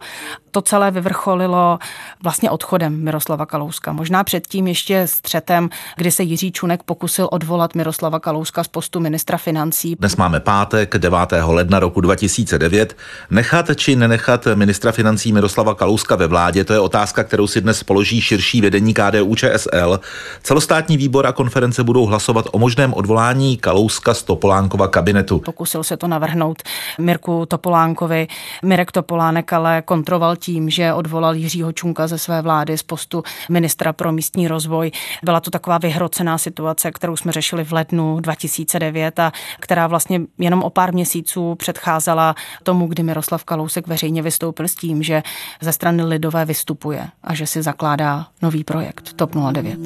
To 0.50 0.62
celé 0.62 0.90
vyvrcholilo 0.90 1.78
vlastně 2.22 2.50
odchodem 2.50 3.04
Miroslava 3.04 3.46
Kalouska. 3.46 3.92
Možná 3.92 4.24
předtím 4.24 4.66
ještě 4.66 5.06
střetem, 5.06 5.70
kdy 5.96 6.10
se 6.10 6.22
Jiří 6.22 6.52
Čunek 6.52 6.82
pokusil 6.82 7.28
odvolat 7.32 7.74
Miroslava 7.74 8.20
Kalouska 8.20 8.64
z 8.64 8.68
postu 8.68 9.00
ministra 9.00 9.38
financí. 9.38 9.96
Dnes 9.98 10.16
máme 10.16 10.40
pátek 10.40 10.98
9. 10.98 11.18
ledna 11.46 11.78
roku 11.78 12.00
2009. 12.00 12.96
Nechat 13.30 13.66
či 13.76 13.96
nenechat 13.96 14.48
ministra 14.54 14.92
financí 14.92 15.32
Miroslava 15.32 15.74
Kalouska 15.74 16.16
ve 16.16 16.26
vládě, 16.26 16.64
to 16.64 16.72
je 16.72 16.80
otázka, 16.80 17.24
kterou 17.24 17.46
si 17.46 17.60
dnes 17.60 17.82
položí 17.82 18.20
širší 18.20 18.60
vedení 18.60 18.94
KDU 18.94 19.34
ČSL. 19.34 20.00
Celostátní 20.42 20.96
výbor 20.96 21.26
a 21.26 21.32
konference 21.32 21.84
budou 21.84 22.06
hlasovat 22.06 22.46
o 22.52 22.58
možném 22.58 22.94
odvolání 22.94 23.56
Kalouska 23.56 24.14
z 24.14 24.22
Topolánkova 24.22 24.88
kabinetu. 24.88 25.38
Pokusil 25.38 25.82
se 25.84 25.96
to 25.96 26.08
navrhnout 26.08 26.62
Mirku 26.98 27.46
Topolánkovi. 27.46 28.28
Mirek 28.64 28.92
Topolánek 28.92 29.52
ale 29.52 29.82
kontroval 29.82 30.36
tím, 30.38 30.70
že 30.70 30.92
odvolal 30.92 31.34
Jiřího 31.34 31.72
Čunka 31.72 32.06
ze 32.06 32.18
své 32.18 32.42
vlády 32.42 32.78
z 32.78 32.82
postu 32.82 33.22
ministra 33.48 33.92
pro 33.92 34.12
místní 34.12 34.48
rozvoj. 34.48 34.90
Byla 35.22 35.40
to 35.40 35.50
taková 35.50 35.78
vyhrocená 35.78 36.38
situace, 36.38 36.90
kterou 36.90 37.16
jsme 37.16 37.32
řešili 37.32 37.64
v 37.64 37.72
lednu 37.72 38.20
2009 38.20 39.18
a 39.18 39.32
která 39.60 39.86
vlastně 39.86 40.20
jenom 40.38 40.62
o 40.62 40.70
pár 40.70 40.94
měsíců 40.94 41.54
předcházela 41.54 42.34
tomu, 42.62 42.86
kdy 42.86 43.02
Miroslav 43.02 43.44
Kalousek 43.44 43.86
veřejně 43.86 44.22
vystoupil 44.22 44.68
s 44.68 44.74
tím, 44.74 45.02
že 45.02 45.22
ze 45.60 45.72
strany 45.72 46.04
lidové 46.04 46.44
vystupuje 46.44 47.08
a 47.24 47.34
že 47.34 47.46
si 47.46 47.62
zakládá 47.62 48.26
nový 48.42 48.64
projekt 48.64 49.12
TOP 49.12 49.34
09. 49.52 49.78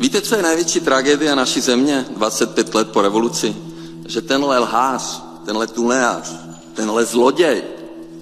Víte, 0.00 0.20
co 0.20 0.36
je 0.36 0.42
největší 0.42 0.80
tragédia 0.80 1.34
naší 1.34 1.60
země 1.60 2.04
25 2.16 2.74
let 2.74 2.90
po 2.92 3.02
revoluci? 3.02 3.56
Že 4.08 4.20
tenhle 4.20 4.58
lhář, 4.58 5.22
tenhle 5.44 5.66
tunelář, 5.66 6.49
tenhle 6.80 7.04
zloděj, 7.04 7.62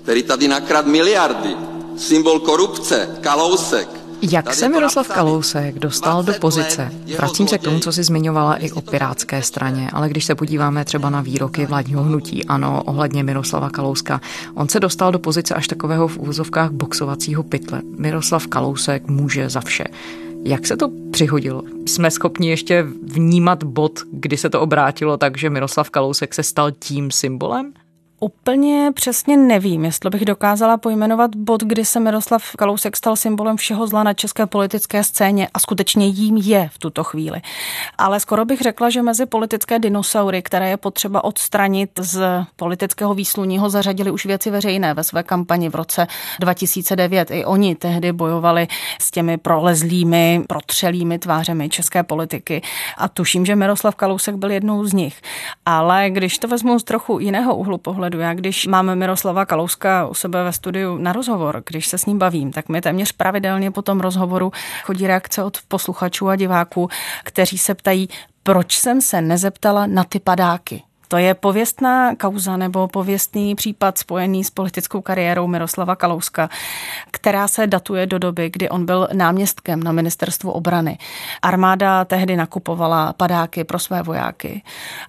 který 0.03 0.23
tady 0.23 0.49
nakrad 0.49 0.87
miliardy, 0.87 1.57
symbol 1.97 2.41
korupce, 2.41 3.09
Kalousek, 3.21 3.89
jak 4.23 4.55
se 4.55 4.69
Miroslav 4.69 5.09
Kalousek 5.09 5.79
dostal 5.79 6.23
do 6.23 6.33
pozice? 6.41 6.93
Vracím 7.19 7.49
se 7.49 7.59
k 7.59 7.63
tomu, 7.63 7.81
co 7.81 7.93
si 7.93 8.05
zmiňovala 8.05 8.57
i 8.57 8.71
o 8.71 8.81
pirátské 8.81 9.43
straně, 9.43 9.91
ale 9.93 10.09
když 10.09 10.25
se 10.25 10.35
podíváme 10.35 10.85
třeba 10.85 11.11
na 11.11 11.21
výroky 11.21 11.67
vládního 11.67 12.03
hnutí, 12.03 12.45
ano, 12.45 12.83
ohledně 12.87 13.23
Miroslava 13.23 13.71
Kalouska, 13.71 14.21
on 14.55 14.69
se 14.69 14.81
dostal 14.81 15.13
do 15.13 15.19
pozice 15.19 15.55
až 15.55 15.69
takového 15.69 16.09
v 16.09 16.17
úvozovkách 16.17 16.71
boxovacího 16.71 17.43
pytle. 17.43 17.83
Miroslav 17.99 18.47
Kalousek 18.47 19.07
může 19.07 19.51
za 19.51 19.61
vše. 19.61 19.85
Jak 20.45 20.67
se 20.67 20.77
to 20.77 20.91
přihodilo? 21.11 21.63
Jsme 21.87 22.11
schopni 22.11 22.51
ještě 22.51 22.87
vnímat 23.03 23.65
bod, 23.65 24.01
kdy 24.13 24.37
se 24.37 24.51
to 24.51 24.61
obrátilo 24.61 25.17
tak, 25.17 25.39
že 25.39 25.51
Miroslav 25.51 25.91
Kalousek 25.91 26.35
se 26.35 26.43
stal 26.43 26.71
tím 26.71 27.11
symbolem? 27.11 27.73
Úplně 28.21 28.93
přesně 28.95 29.37
nevím, 29.37 29.85
jestli 29.85 30.11
bych 30.11 30.25
dokázala 30.25 30.77
pojmenovat 30.77 31.37
bod, 31.37 31.63
kdy 31.63 31.85
se 31.85 32.01
Miroslav 32.01 32.43
Kalousek 32.57 32.97
stal 32.97 33.17
symbolem 33.17 33.57
všeho 33.57 33.87
zla 33.87 34.03
na 34.03 34.15
české 34.15 34.47
politické 34.47 35.05
scéně 35.05 35.49
a 35.55 35.59
skutečně 35.59 36.07
jím 36.07 36.37
je 36.37 36.69
v 36.73 36.79
tuto 36.79 37.05
chvíli. 37.05 37.41
Ale 37.99 38.21
skoro 38.21 38.45
bych 38.45 38.61
řekla, 38.61 38.91
že 38.91 39.03
mezi 39.03 39.27
politické 39.27 39.79
dinosaury, 39.79 40.43
které 40.43 40.71
je 40.71 40.77
potřeba 40.77 41.25
odstranit 41.25 41.91
z 42.01 42.45
politického 42.57 43.15
výsluního, 43.15 43.71
zařadili 43.71 44.11
už 44.11 44.27
věci 44.27 44.51
veřejné 44.51 44.95
ve 44.95 45.05
své 45.05 45.23
kampani 45.23 45.69
v 45.69 45.75
roce 45.75 46.07
2009. 46.41 47.31
I 47.31 47.45
oni 47.45 47.75
tehdy 47.75 48.13
bojovali 48.13 48.69
s 49.01 49.11
těmi 49.11 49.39
prolezlými, 49.39 50.45
protřelými 50.47 51.19
tvářemi 51.19 51.69
české 51.69 52.03
politiky 52.03 52.63
a 52.97 53.09
tuším, 53.09 53.47
že 53.47 53.57
Miroslav 53.57 53.95
Kalousek 53.95 54.35
byl 54.35 54.51
jednou 54.51 54.85
z 54.85 54.93
nich. 54.93 55.21
Ale 55.67 56.11
když 56.11 56.39
to 56.39 56.49
vezmu 56.49 56.79
z 56.79 56.85
trochu 56.85 57.19
jiného 57.19 57.57
úhlu 57.57 57.79
pohledu, 57.79 58.08
pohledu. 58.09 58.21
Já 58.21 58.35
když 58.35 58.67
máme 58.67 58.97
Miroslava 58.97 59.47
Kalouska 59.47 60.07
u 60.07 60.15
sebe 60.15 60.45
ve 60.45 60.53
studiu 60.53 60.99
na 60.99 61.13
rozhovor, 61.13 61.63
když 61.67 61.87
se 61.87 61.99
s 61.99 62.07
ním 62.07 62.19
bavím, 62.19 62.53
tak 62.53 62.69
mi 62.69 62.81
téměř 62.81 63.13
pravidelně 63.13 63.71
po 63.71 63.83
tom 63.83 64.01
rozhovoru 64.01 64.53
chodí 64.85 65.07
reakce 65.07 65.43
od 65.43 65.59
posluchačů 65.69 66.29
a 66.29 66.37
diváků, 66.37 66.89
kteří 67.25 67.59
se 67.59 67.75
ptají, 67.75 68.09
proč 68.43 68.79
jsem 68.79 69.01
se 69.01 69.21
nezeptala 69.21 69.87
na 69.87 70.05
ty 70.05 70.21
padáky 70.21 70.83
To 71.09 71.17
je 71.17 71.35
pověstná 71.35 72.15
kauza 72.17 72.57
nebo 72.57 72.89
pověstný 72.89 73.55
případ 73.55 73.99
spojený 73.99 74.45
s 74.45 74.51
politickou 74.51 75.01
kariérou 75.01 75.47
Miroslava 75.47 75.97
Kalouska, 75.97 76.51
která 77.11 77.49
se 77.49 77.67
datuje 77.67 78.07
do 78.07 78.19
doby, 78.19 78.51
kdy 78.51 78.69
on 78.69 78.87
byl 78.87 79.09
náměstkem 79.13 79.83
na 79.83 79.93
ministerstvu 79.93 80.51
obrany. 80.51 80.99
Armáda 81.43 82.05
tehdy 82.05 82.37
nakupovala 82.37 83.13
padáky 83.13 83.65
pro 83.65 83.79
své 83.79 84.03
vojáky 84.03 84.63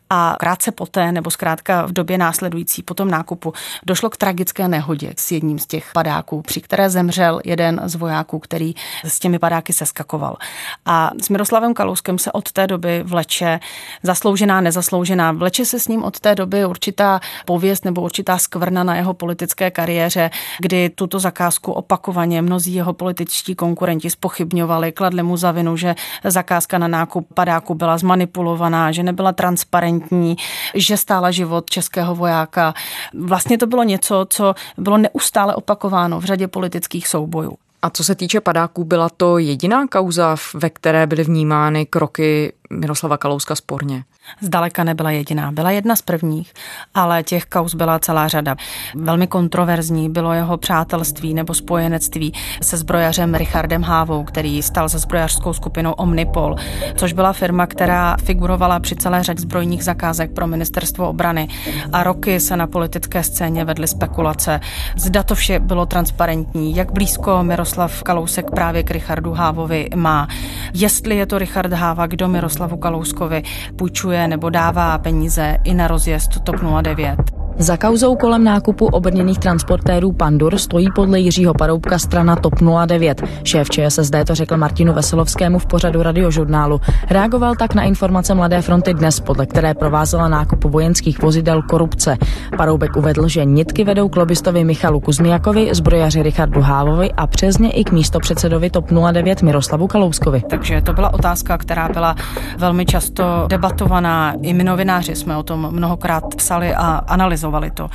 a 0.10 0.36
krátce 0.40 0.72
poté, 0.72 1.12
nebo 1.12 1.32
zkrátka 1.32 1.86
v 1.86 1.92
době 1.92 2.18
následující 2.18 2.84
po 2.84 2.94
tom 2.94 3.12
nákupu, 3.12 3.54
došlo 3.86 4.10
k 4.10 4.18
tragické 4.18 4.68
nehodě 4.68 5.14
s 5.18 5.32
jedním 5.32 5.60
z 5.60 5.66
těch 5.66 5.92
padáků, 5.94 6.42
při 6.42 6.62
které 6.62 6.90
zemřel 6.90 7.42
jeden 7.46 7.82
z 7.86 7.96
vojáků, 7.96 8.40
který 8.40 8.74
s 9.04 9.20
těmi 9.20 9.40
padáky 9.40 9.74
seskakoval. 9.74 10.38
A 10.86 11.12
s 11.22 11.30
Miroslavem 11.30 11.74
Kalouskem 11.74 12.20
se 12.20 12.32
od 12.32 12.52
té 12.52 12.68
doby 12.68 13.04
vleče 13.04 13.60
zasloužená, 14.04 14.62
nezasloužená. 14.62 15.32
Vleče 15.32 15.66
se 15.66 15.80
s 15.80 15.89
ním 15.90 16.04
od 16.04 16.20
té 16.20 16.36
doby 16.36 16.66
určitá 16.66 17.20
pověst 17.46 17.86
nebo 17.86 18.02
určitá 18.02 18.38
skvrna 18.38 18.84
na 18.84 18.96
jeho 18.96 19.14
politické 19.14 19.72
kariéře, 19.72 20.30
kdy 20.60 20.90
tuto 20.90 21.20
zakázku 21.20 21.72
opakovaně 21.72 22.42
mnozí 22.42 22.74
jeho 22.74 22.94
političtí 22.94 23.56
konkurenti 23.56 24.10
spochybňovali, 24.10 24.92
kladli 24.92 25.24
mu 25.24 25.38
za 25.38 25.52
vinu, 25.52 25.78
že 25.78 25.96
zakázka 26.24 26.78
na 26.78 26.88
nákup 26.88 27.34
padáku 27.34 27.76
byla 27.76 27.98
zmanipulovaná, 27.98 28.92
že 28.92 29.04
nebyla 29.04 29.32
transparentní, 29.32 30.38
že 30.76 30.98
stála 30.98 31.32
život 31.32 31.70
českého 31.70 32.16
vojáka. 32.16 32.74
Vlastně 33.14 33.58
to 33.58 33.68
bylo 33.68 33.84
něco, 33.84 34.26
co 34.30 34.56
bylo 34.78 34.98
neustále 34.98 35.56
opakováno 35.56 36.20
v 36.20 36.26
řadě 36.26 36.48
politických 36.48 37.08
soubojů. 37.08 37.58
A 37.82 37.90
co 37.90 38.04
se 38.04 38.16
týče 38.16 38.42
padáků, 38.42 38.84
byla 38.84 39.10
to 39.10 39.38
jediná 39.38 39.88
kauza, 39.88 40.36
ve 40.54 40.70
které 40.70 41.08
byly 41.08 41.24
vnímány 41.24 41.86
kroky 41.86 42.54
Miroslava 42.70 43.18
Kalouska 43.18 43.56
sporně? 43.56 44.04
Zdaleka 44.42 44.84
nebyla 44.84 45.12
jediná. 45.12 45.52
Byla 45.52 45.72
jedna 45.72 45.96
z 45.96 46.02
prvních, 46.02 46.54
ale 46.94 47.24
těch 47.24 47.46
kauz 47.46 47.76
byla 47.76 48.00
celá 48.00 48.28
řada. 48.28 48.56
Velmi 48.96 49.28
kontroverzní 49.28 50.10
bylo 50.10 50.34
jeho 50.34 50.58
přátelství 50.58 51.34
nebo 51.34 51.54
spojenectví 51.54 52.34
se 52.62 52.78
zbrojařem 52.78 53.36
Richardem 53.36 53.84
Hávou, 53.84 54.24
který 54.24 54.62
stal 54.62 54.90
za 54.90 54.98
zbrojařskou 54.98 55.54
skupinou 55.54 55.92
Omnipol, 55.92 56.56
což 56.96 57.14
byla 57.14 57.34
firma, 57.34 57.68
která 57.68 58.18
figurovala 58.18 58.80
při 58.80 58.96
celé 58.96 59.24
řadě 59.24 59.42
zbrojních 59.42 59.84
zakázek 59.84 60.32
pro 60.32 60.48
ministerstvo 60.48 61.10
obrany. 61.10 61.48
A 61.94 62.04
roky 62.04 62.40
se 62.40 62.58
na 62.58 62.68
politické 62.68 63.24
scéně 63.24 63.66
vedly 63.66 63.88
spekulace. 63.88 64.60
Zda 64.96 65.24
to 65.24 65.36
vše 65.36 65.60
bylo 65.60 65.86
transparentní, 65.86 66.76
jak 66.76 66.92
blízko 66.92 67.44
Miroslav 67.44 67.69
Kalousek 68.04 68.52
právě 68.52 68.84
k 68.84 68.92
Richardu 68.92 69.34
Hávovi 69.34 69.90
má. 69.96 70.28
Jestli 70.74 71.16
je 71.16 71.26
to 71.26 71.38
Richard 71.38 71.74
Háva, 71.74 72.08
kdo 72.08 72.28
Miroslavu 72.28 72.78
Kalouskovi 72.78 73.44
půjčuje 73.76 74.28
nebo 74.28 74.50
dává 74.50 74.98
peníze 74.98 75.58
i 75.64 75.74
na 75.74 75.88
rozjezd 75.88 76.44
TOP 76.44 76.56
09. 76.82 77.39
Za 77.62 77.78
kauzou 77.78 78.16
kolem 78.16 78.44
nákupu 78.44 78.86
obrněných 78.86 79.40
transportérů 79.40 80.12
Pandur 80.12 80.58
stojí 80.58 80.88
podle 80.96 81.20
Jiřího 81.20 81.54
Paroubka 81.54 82.00
strana 82.00 82.36
TOP 82.36 82.54
09. 82.86 83.24
Šéf 83.44 83.70
ČSSD 83.70 84.16
to 84.28 84.36
řekl 84.36 84.58
Martinu 84.58 84.94
Veselovskému 84.94 85.60
v 85.60 85.66
pořadu 85.66 86.04
radiožurnálu. 86.04 86.82
Reagoval 87.10 87.56
tak 87.56 87.74
na 87.74 87.84
informace 87.84 88.34
Mladé 88.34 88.62
fronty 88.62 88.94
dnes, 88.94 89.20
podle 89.20 89.46
které 89.46 89.74
provázela 89.74 90.28
nákup 90.28 90.64
vojenských 90.64 91.22
vozidel 91.22 91.62
korupce. 91.62 92.18
Paroubek 92.58 92.96
uvedl, 92.96 93.28
že 93.28 93.46
nitky 93.46 93.84
vedou 93.84 94.10
k 94.10 94.16
lobistovi 94.16 94.64
Michalu 94.64 95.00
Kuzmiakovi, 95.00 95.70
zbrojaři 95.72 96.24
Richardu 96.24 96.62
Hávovi 96.62 97.12
a 97.12 97.28
přesně 97.28 97.72
i 97.72 97.84
k 97.84 97.92
místopředsedovi 97.92 98.70
TOP 98.70 98.86
09 99.12 99.42
Miroslavu 99.42 99.88
Kalouskovi. 99.88 100.44
Takže 100.50 100.82
to 100.82 100.94
byla 100.94 101.14
otázka, 101.14 101.58
která 101.58 101.90
byla 101.90 102.16
velmi 102.58 102.86
často 102.86 103.24
debatovaná. 103.48 104.34
I 104.42 104.54
my 104.54 104.64
novináři 104.64 105.16
jsme 105.16 105.38
o 105.38 105.44
tom 105.44 105.68
mnohokrát 105.72 106.36
psali 106.36 106.76
a 106.76 107.02
analyzovali 107.08 107.49
analyzovali 107.50 107.72
to. 107.72 107.90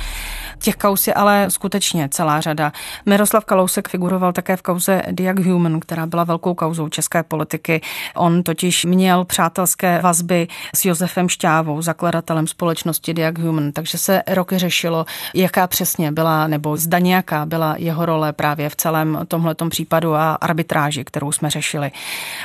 Těch 0.59 0.75
kaus 0.75 1.07
je 1.07 1.13
ale 1.13 1.45
skutečně 1.49 2.09
celá 2.09 2.41
řada. 2.41 2.71
Miroslav 3.05 3.45
Kalousek 3.45 3.87
figuroval 3.87 4.33
také 4.33 4.57
v 4.57 4.61
kauze 4.61 5.01
Diag 5.11 5.39
Human, 5.39 5.79
která 5.79 6.05
byla 6.05 6.23
velkou 6.23 6.53
kauzou 6.53 6.89
české 6.89 7.23
politiky. 7.23 7.81
On 8.15 8.43
totiž 8.43 8.85
měl 8.85 9.25
přátelské 9.25 9.99
vazby 10.01 10.47
s 10.75 10.85
Josefem 10.85 11.29
Šťávou, 11.29 11.81
zakladatelem 11.81 12.47
společnosti 12.47 13.13
Diag 13.13 13.39
Human, 13.39 13.71
takže 13.71 13.97
se 13.97 14.23
roky 14.27 14.57
řešilo, 14.57 15.05
jaká 15.33 15.67
přesně 15.67 16.11
byla, 16.11 16.47
nebo 16.47 16.77
zda 16.77 16.99
nějaká 16.99 17.45
byla 17.45 17.75
jeho 17.77 18.05
role 18.05 18.33
právě 18.33 18.69
v 18.69 18.75
celém 18.75 19.19
tomhletom 19.27 19.69
případu 19.69 20.15
a 20.15 20.33
arbitráži, 20.33 21.03
kterou 21.03 21.31
jsme 21.31 21.49
řešili. 21.49 21.91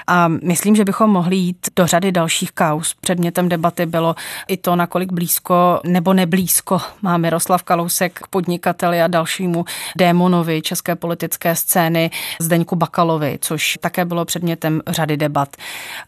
A 0.06 0.28
myslím, 0.28 0.76
že 0.76 0.84
bychom 0.84 1.10
mohli 1.10 1.36
jít 1.36 1.66
do 1.76 1.86
řady 1.86 2.12
dalších 2.12 2.52
kaus. 2.52 2.94
Předmětem 3.00 3.48
debaty 3.48 3.86
bylo 3.86 4.16
i 4.48 4.56
to, 4.56 4.76
nakolik 4.76 5.12
blízko 5.12 5.80
nebo 5.84 6.12
neblízko 6.12 6.80
má 7.02 7.16
Miroslav 7.16 7.62
Kalousek 7.62 8.18
k 8.18 8.26
podnikateli 8.26 9.02
a 9.02 9.08
dalšímu 9.08 9.64
démonovi 9.96 10.62
české 10.62 10.96
politické 10.96 11.56
scény 11.56 12.10
Zdeňku 12.40 12.76
Bakalovi, 12.76 13.38
což 13.40 13.78
také 13.80 14.04
bylo 14.04 14.24
předmětem 14.24 14.82
řady 14.86 15.16
debat. 15.16 15.56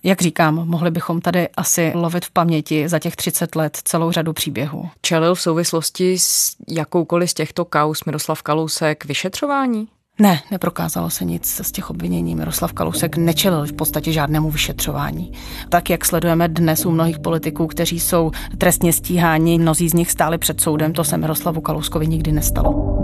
Jak 0.02 0.22
říkám, 0.22 0.54
mohli 0.54 0.90
bychom 0.90 1.20
tady 1.20 1.48
asi 1.56 1.92
lovit 1.94 2.24
v 2.24 2.30
paměti 2.30 2.88
za 2.88 2.98
těch 2.98 3.16
30 3.16 3.56
let 3.56 3.78
celou 3.84 4.12
řadu 4.12 4.32
příběhů. 4.32 4.88
Čelil 5.02 5.34
v 5.34 5.40
souvislosti 5.40 6.18
s 6.18 6.56
jakoukoliv 6.68 7.30
z 7.30 7.34
těchto 7.34 7.64
kaus 7.64 8.04
Miroslav 8.04 8.42
Kalousek 8.42 9.04
vyšetřování? 9.04 9.88
Ne, 10.22 10.40
neprokázalo 10.50 11.10
se 11.10 11.24
nic 11.24 11.60
z 11.62 11.72
těch 11.72 11.90
obvinění. 11.90 12.34
Miroslav 12.34 12.72
Kalousek 12.72 13.16
nečelil 13.16 13.66
v 13.66 13.72
podstatě 13.72 14.12
žádnému 14.12 14.50
vyšetřování. 14.50 15.32
Tak, 15.68 15.90
jak 15.90 16.04
sledujeme 16.04 16.48
dnes 16.48 16.86
u 16.86 16.90
mnohých 16.90 17.18
politiků, 17.18 17.66
kteří 17.66 18.00
jsou 18.00 18.30
trestně 18.58 18.92
stíháni, 18.92 19.58
mnozí 19.58 19.88
z 19.88 19.94
nich 19.94 20.10
stáli 20.10 20.38
před 20.38 20.60
soudem, 20.60 20.92
to 20.92 21.04
se 21.04 21.16
Miroslavu 21.16 21.60
Kalouskovi 21.60 22.06
nikdy 22.06 22.32
nestalo. 22.32 22.98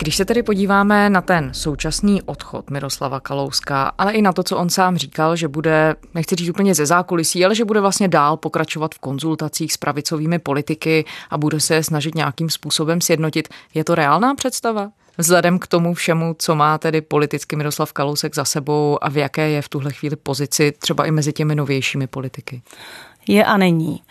Když 0.00 0.16
se 0.16 0.24
tedy 0.24 0.42
podíváme 0.42 1.10
na 1.10 1.20
ten 1.20 1.54
současný 1.54 2.22
odchod 2.22 2.70
Miroslava 2.70 3.20
Kalouska, 3.20 3.92
ale 3.98 4.12
i 4.12 4.22
na 4.22 4.32
to, 4.32 4.42
co 4.42 4.56
on 4.56 4.70
sám 4.70 4.96
říkal, 4.96 5.36
že 5.36 5.48
bude, 5.48 5.96
nechci 6.14 6.34
říct 6.34 6.48
úplně 6.48 6.74
ze 6.74 6.86
zákulisí, 6.86 7.44
ale 7.44 7.54
že 7.54 7.64
bude 7.64 7.80
vlastně 7.80 8.08
dál 8.08 8.36
pokračovat 8.36 8.94
v 8.94 8.98
konzultacích 8.98 9.72
s 9.72 9.76
pravicovými 9.76 10.38
politiky 10.38 11.04
a 11.30 11.38
bude 11.38 11.60
se 11.60 11.82
snažit 11.82 12.14
nějakým 12.14 12.50
způsobem 12.50 13.00
sjednotit, 13.00 13.48
je 13.74 13.84
to 13.84 13.94
reálná 13.94 14.34
představa? 14.34 14.90
Vzhledem 15.18 15.58
k 15.58 15.66
tomu 15.66 15.94
všemu, 15.94 16.36
co 16.38 16.54
má 16.54 16.78
tedy 16.78 17.00
politicky 17.00 17.56
Miroslav 17.56 17.92
Kalousek 17.92 18.34
za 18.34 18.44
sebou 18.44 18.98
a 19.00 19.10
v 19.10 19.16
jaké 19.16 19.50
je 19.50 19.62
v 19.62 19.68
tuhle 19.68 19.92
chvíli 19.92 20.16
pozici 20.16 20.72
třeba 20.78 21.06
i 21.06 21.10
mezi 21.10 21.32
těmi 21.32 21.54
novějšími 21.54 22.06
politiky? 22.06 22.62
Je 23.28 23.44
a 23.44 23.56
není. 23.56 24.02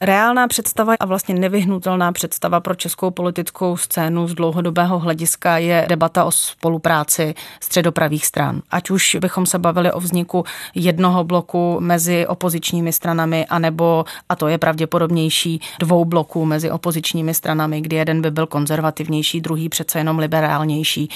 Reálná 0.00 0.48
představa 0.48 0.94
a 1.00 1.06
vlastně 1.06 1.34
nevyhnutelná 1.34 2.12
představa 2.12 2.60
pro 2.60 2.74
českou 2.74 3.10
politickou 3.10 3.76
scénu 3.76 4.28
z 4.28 4.34
dlouhodobého 4.34 4.98
hlediska 4.98 5.58
je 5.58 5.86
debata 5.88 6.24
o 6.24 6.30
spolupráci 6.30 7.34
středopravých 7.60 8.26
stran. 8.26 8.62
Ať 8.70 8.90
už 8.90 9.16
bychom 9.20 9.46
se 9.46 9.58
bavili 9.58 9.92
o 9.92 10.00
vzniku 10.00 10.44
jednoho 10.74 11.24
bloku 11.24 11.76
mezi 11.80 12.26
opozičními 12.26 12.92
stranami, 12.92 13.46
anebo, 13.46 14.04
a 14.28 14.36
to 14.36 14.48
je 14.48 14.58
pravděpodobnější, 14.58 15.60
dvou 15.78 16.04
bloků 16.04 16.44
mezi 16.44 16.70
opozičními 16.70 17.34
stranami, 17.34 17.80
kdy 17.80 17.96
jeden 17.96 18.22
by 18.22 18.30
byl 18.30 18.46
konzervativnější, 18.46 19.40
druhý 19.40 19.68
přece 19.68 19.98
jenom 19.98 20.18
liberálnější. 20.18 21.08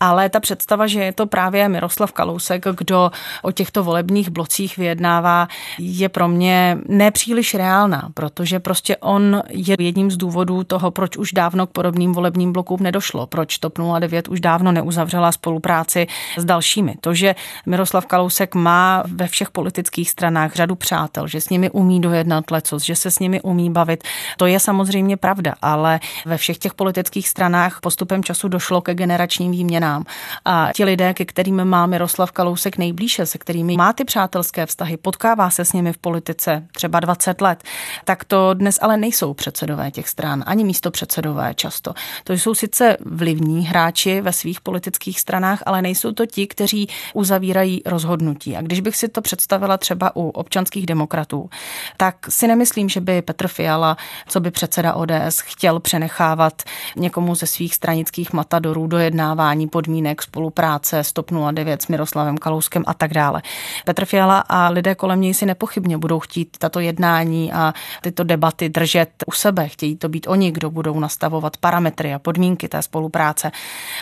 Ale 0.00 0.28
ta 0.28 0.40
představa, 0.40 0.86
že 0.86 1.00
je 1.00 1.12
to 1.12 1.26
právě 1.26 1.68
Miroslav 1.68 2.12
Kalousek, 2.12 2.66
kdo 2.76 3.10
o 3.42 3.52
těchto 3.52 3.84
volebních 3.84 4.30
blocích 4.30 4.76
vyjednává, 4.76 5.48
je 5.78 6.08
pro 6.08 6.28
mě 6.28 6.78
nepříliš 6.94 7.54
reálná, 7.54 8.08
protože 8.14 8.60
prostě 8.60 8.96
on 8.96 9.42
je 9.48 9.76
jedním 9.78 10.10
z 10.10 10.16
důvodů 10.16 10.64
toho, 10.64 10.90
proč 10.90 11.16
už 11.16 11.32
dávno 11.32 11.66
k 11.66 11.70
podobným 11.70 12.12
volebním 12.12 12.52
blokům 12.52 12.82
nedošlo, 12.82 13.26
proč 13.26 13.58
TOP 13.58 13.78
09 13.98 14.28
už 14.28 14.40
dávno 14.40 14.72
neuzavřela 14.72 15.32
spolupráci 15.32 16.06
s 16.38 16.44
dalšími. 16.44 16.94
To, 17.00 17.14
že 17.14 17.34
Miroslav 17.66 18.06
Kalousek 18.06 18.54
má 18.54 19.02
ve 19.06 19.26
všech 19.26 19.50
politických 19.50 20.10
stranách 20.10 20.54
řadu 20.54 20.74
přátel, 20.74 21.28
že 21.28 21.40
s 21.40 21.48
nimi 21.48 21.70
umí 21.70 22.00
dojednat 22.00 22.50
lecos, 22.50 22.82
že 22.82 22.96
se 22.96 23.10
s 23.10 23.18
nimi 23.18 23.40
umí 23.40 23.70
bavit, 23.70 24.04
to 24.36 24.46
je 24.46 24.60
samozřejmě 24.60 25.16
pravda, 25.16 25.54
ale 25.62 26.00
ve 26.26 26.36
všech 26.36 26.58
těch 26.58 26.74
politických 26.74 27.28
stranách 27.28 27.80
postupem 27.80 28.24
času 28.24 28.48
došlo 28.48 28.80
ke 28.80 28.94
generačním 28.94 29.52
výměnám. 29.52 30.04
A 30.44 30.70
ti 30.74 30.84
lidé, 30.84 31.14
ke 31.14 31.24
kterým 31.24 31.64
má 31.64 31.86
Miroslav 31.86 32.32
Kalousek 32.32 32.78
nejblíže, 32.78 33.26
se 33.26 33.38
kterými 33.38 33.76
má 33.76 33.92
ty 33.92 34.04
přátelské 34.04 34.66
vztahy, 34.66 34.96
potkává 34.96 35.50
se 35.50 35.64
s 35.64 35.72
nimi 35.72 35.92
v 35.92 35.98
politice, 35.98 36.66
třeba 36.74 37.00
20 37.00 37.40
let, 37.40 37.64
tak 38.04 38.24
to 38.24 38.54
dnes 38.54 38.78
ale 38.82 38.96
nejsou 38.96 39.34
předsedové 39.34 39.90
těch 39.90 40.08
stran, 40.08 40.44
ani 40.46 40.64
místo 40.64 40.90
předsedové 40.90 41.54
často. 41.54 41.94
To 42.24 42.32
jsou 42.32 42.54
sice 42.54 42.96
vlivní 43.06 43.66
hráči 43.66 44.20
ve 44.20 44.32
svých 44.32 44.60
politických 44.60 45.20
stranách, 45.20 45.62
ale 45.66 45.82
nejsou 45.82 46.12
to 46.12 46.26
ti, 46.26 46.46
kteří 46.46 46.88
uzavírají 47.14 47.82
rozhodnutí. 47.86 48.56
A 48.56 48.62
když 48.62 48.80
bych 48.80 48.96
si 48.96 49.08
to 49.08 49.22
představila 49.22 49.78
třeba 49.78 50.16
u 50.16 50.28
občanských 50.28 50.86
demokratů, 50.86 51.50
tak 51.96 52.16
si 52.28 52.46
nemyslím, 52.46 52.88
že 52.88 53.00
by 53.00 53.22
Petr 53.22 53.48
Fiala, 53.48 53.96
co 54.28 54.40
by 54.40 54.50
předseda 54.50 54.94
ODS, 54.94 55.40
chtěl 55.40 55.80
přenechávat 55.80 56.62
někomu 56.96 57.34
ze 57.34 57.46
svých 57.46 57.74
stranických 57.74 58.32
matadorů 58.32 58.86
dojednávání 58.86 59.68
podmínek 59.68 60.22
spolupráce 60.22 60.98
s 60.98 61.12
TOP 61.12 61.30
09 61.52 61.82
s 61.82 61.88
Miroslavem 61.88 62.38
Kalouskem 62.38 62.84
a 62.86 62.94
tak 62.94 63.14
dále. 63.14 63.42
Petr 63.84 64.04
Fiala 64.04 64.38
a 64.38 64.68
lidé 64.68 64.94
kolem 64.94 65.20
něj 65.20 65.34
si 65.34 65.46
nepochybně 65.46 65.98
budou 65.98 66.20
chtít 66.20 66.56
tato 66.64 66.80
jednání 66.80 67.52
a 67.52 67.74
tyto 68.00 68.24
debaty 68.24 68.68
držet 68.68 69.10
u 69.26 69.32
sebe. 69.32 69.68
Chtějí 69.68 69.96
to 69.96 70.08
být 70.08 70.26
oni, 70.28 70.52
kdo 70.52 70.70
budou 70.70 71.00
nastavovat 71.00 71.56
parametry 71.56 72.14
a 72.14 72.18
podmínky 72.18 72.68
té 72.68 72.82
spolupráce. 72.82 73.52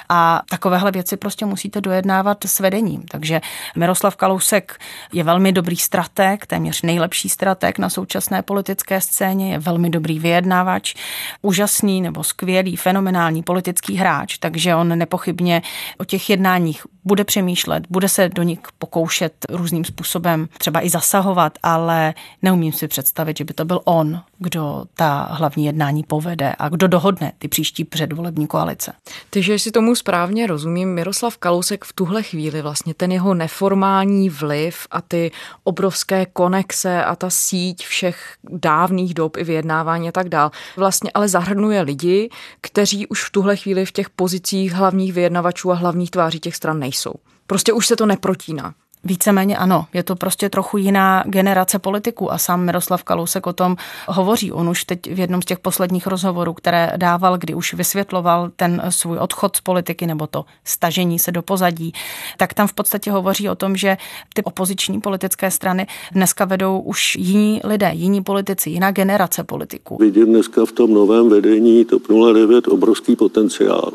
A 0.08 0.42
takovéhle 0.50 0.90
věci 0.90 1.16
prostě 1.16 1.46
musíte 1.46 1.80
dojednávat 1.80 2.44
s 2.44 2.60
vedením. 2.60 3.02
Takže 3.02 3.40
Miroslav 3.76 4.16
Kalousek 4.16 4.78
je 5.12 5.24
velmi 5.24 5.52
dobrý 5.52 5.76
strateg, 5.76 6.46
téměř 6.46 6.82
nejlepší 6.82 7.28
strateg 7.28 7.78
na 7.78 7.90
současné 7.90 8.42
politické 8.42 9.00
scéně, 9.00 9.52
je 9.52 9.58
velmi 9.58 9.90
dobrý 9.90 10.18
vyjednávač, 10.18 10.94
úžasný 11.42 12.00
nebo 12.00 12.24
skvělý, 12.24 12.76
fenomenální 12.76 13.42
politický 13.42 13.96
hráč, 13.96 14.38
takže 14.38 14.74
on 14.74 14.98
nepochybně 14.98 15.62
o 15.98 16.04
těch 16.04 16.30
jednáních 16.30 16.86
bude 17.04 17.24
přemýšlet, 17.24 17.84
bude 17.90 18.08
se 18.08 18.28
do 18.28 18.42
nich 18.42 18.58
pokoušet 18.78 19.32
různým 19.50 19.84
způsobem 19.84 20.48
třeba 20.58 20.86
i 20.86 20.90
zasahovat, 20.90 21.58
ale 21.62 22.14
neumím 22.52 22.72
si 22.72 22.88
představit, 22.88 23.38
že 23.38 23.44
by 23.44 23.54
to 23.54 23.64
byl 23.64 23.80
on, 23.84 24.20
kdo 24.38 24.84
ta 24.94 25.28
hlavní 25.30 25.66
jednání 25.66 26.02
povede 26.02 26.54
a 26.58 26.68
kdo 26.68 26.88
dohodne 26.88 27.32
ty 27.38 27.48
příští 27.48 27.84
předvolební 27.84 28.46
koalice. 28.46 28.92
Takže 29.30 29.58
si 29.58 29.70
tomu 29.70 29.94
správně 29.94 30.46
rozumím, 30.46 30.94
Miroslav 30.94 31.38
Kalousek 31.38 31.84
v 31.84 31.92
tuhle 31.92 32.22
chvíli 32.22 32.62
vlastně 32.62 32.94
ten 32.94 33.12
jeho 33.12 33.34
neformální 33.34 34.30
vliv 34.30 34.86
a 34.90 35.00
ty 35.00 35.30
obrovské 35.64 36.26
konexe 36.26 37.04
a 37.04 37.16
ta 37.16 37.30
síť 37.30 37.86
všech 37.86 38.36
dávných 38.44 39.14
dob 39.14 39.36
i 39.36 39.44
vyjednávání 39.44 40.08
a 40.08 40.12
tak 40.12 40.28
dál, 40.28 40.50
vlastně 40.76 41.10
ale 41.14 41.28
zahrnuje 41.28 41.82
lidi, 41.82 42.30
kteří 42.60 43.06
už 43.06 43.24
v 43.24 43.30
tuhle 43.30 43.56
chvíli 43.56 43.86
v 43.86 43.92
těch 43.92 44.10
pozicích 44.10 44.72
hlavních 44.72 45.12
vyjednavačů 45.12 45.72
a 45.72 45.74
hlavních 45.74 46.10
tváří 46.10 46.40
těch 46.40 46.56
stran 46.56 46.78
nejsou. 46.78 47.14
Prostě 47.46 47.72
už 47.72 47.86
se 47.86 47.96
to 47.96 48.06
neprotíná. 48.06 48.74
Víceméně 49.04 49.56
ano, 49.56 49.86
je 49.92 50.02
to 50.02 50.16
prostě 50.16 50.48
trochu 50.50 50.78
jiná 50.78 51.24
generace 51.26 51.78
politiků 51.78 52.32
a 52.32 52.38
sám 52.38 52.64
Miroslav 52.64 53.02
Kalousek 53.02 53.46
o 53.46 53.52
tom 53.52 53.76
hovoří. 54.08 54.52
On 54.52 54.68
už 54.68 54.84
teď 54.84 55.14
v 55.14 55.18
jednom 55.18 55.42
z 55.42 55.44
těch 55.44 55.58
posledních 55.58 56.06
rozhovorů, 56.06 56.52
které 56.52 56.92
dával, 56.96 57.38
kdy 57.38 57.54
už 57.54 57.74
vysvětloval 57.74 58.50
ten 58.56 58.82
svůj 58.88 59.18
odchod 59.18 59.56
z 59.56 59.60
politiky 59.60 60.06
nebo 60.06 60.26
to 60.26 60.44
stažení 60.64 61.18
se 61.18 61.32
do 61.32 61.42
pozadí, 61.42 61.92
tak 62.36 62.54
tam 62.54 62.68
v 62.68 62.72
podstatě 62.72 63.10
hovoří 63.10 63.48
o 63.48 63.54
tom, 63.54 63.76
že 63.76 63.96
ty 64.34 64.42
opoziční 64.42 65.00
politické 65.00 65.50
strany 65.50 65.86
dneska 66.12 66.44
vedou 66.44 66.80
už 66.80 67.16
jiní 67.16 67.60
lidé, 67.64 67.90
jiní 67.94 68.22
politici, 68.22 68.70
jiná 68.70 68.90
generace 68.90 69.44
politiků. 69.44 69.96
Vidím 70.00 70.26
dneska 70.26 70.66
v 70.66 70.72
tom 70.72 70.94
novém 70.94 71.28
vedení 71.28 71.84
TOP 71.84 72.02
09 72.32 72.68
obrovský 72.68 73.16
potenciál. 73.16 73.92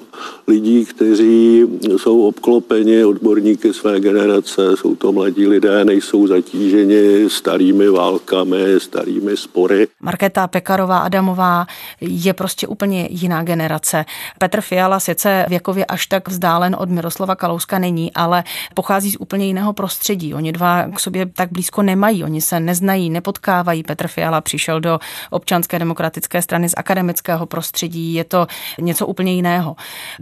Lidí, 0.47 0.85
kteří 0.85 1.65
jsou 1.97 2.27
obklopeni 2.27 3.05
odborníky 3.05 3.73
své 3.73 3.99
generace, 3.99 4.77
jsou 4.77 4.96
to 4.97 5.11
mladí 5.11 5.47
lidé, 5.47 5.85
nejsou 5.85 6.27
zatíženi 6.27 7.29
starými 7.29 7.89
válkami, 7.89 8.63
starými 8.77 9.37
spory. 9.37 9.87
Markéta 9.99 10.47
Pekarová 10.47 10.99
Adamová 10.99 11.65
je 12.01 12.33
prostě 12.33 12.67
úplně 12.67 13.07
jiná 13.11 13.43
generace. 13.43 14.05
Petr 14.39 14.61
Fiala 14.61 14.99
sice 14.99 15.45
věkově 15.49 15.85
až 15.85 16.07
tak 16.07 16.27
vzdálen 16.27 16.75
od 16.79 16.89
Miroslava 16.89 17.35
Kalouska 17.35 17.79
není, 17.79 18.13
ale 18.13 18.43
pochází 18.73 19.11
z 19.11 19.17
úplně 19.19 19.45
jiného 19.45 19.73
prostředí. 19.73 20.33
Oni 20.33 20.51
dva 20.51 20.87
k 20.95 20.99
sobě 20.99 21.25
tak 21.25 21.51
blízko 21.51 21.81
nemají, 21.81 22.23
oni 22.23 22.41
se 22.41 22.59
neznají, 22.59 23.09
nepotkávají. 23.09 23.83
Petr 23.83 24.07
Fiala 24.07 24.41
přišel 24.41 24.79
do 24.79 24.99
občanské 25.29 25.79
demokratické 25.79 26.41
strany 26.41 26.69
z 26.69 26.73
akademického 26.77 27.45
prostředí, 27.45 28.13
je 28.13 28.23
to 28.23 28.47
něco 28.79 29.07
úplně 29.07 29.33
jiného. 29.33 29.75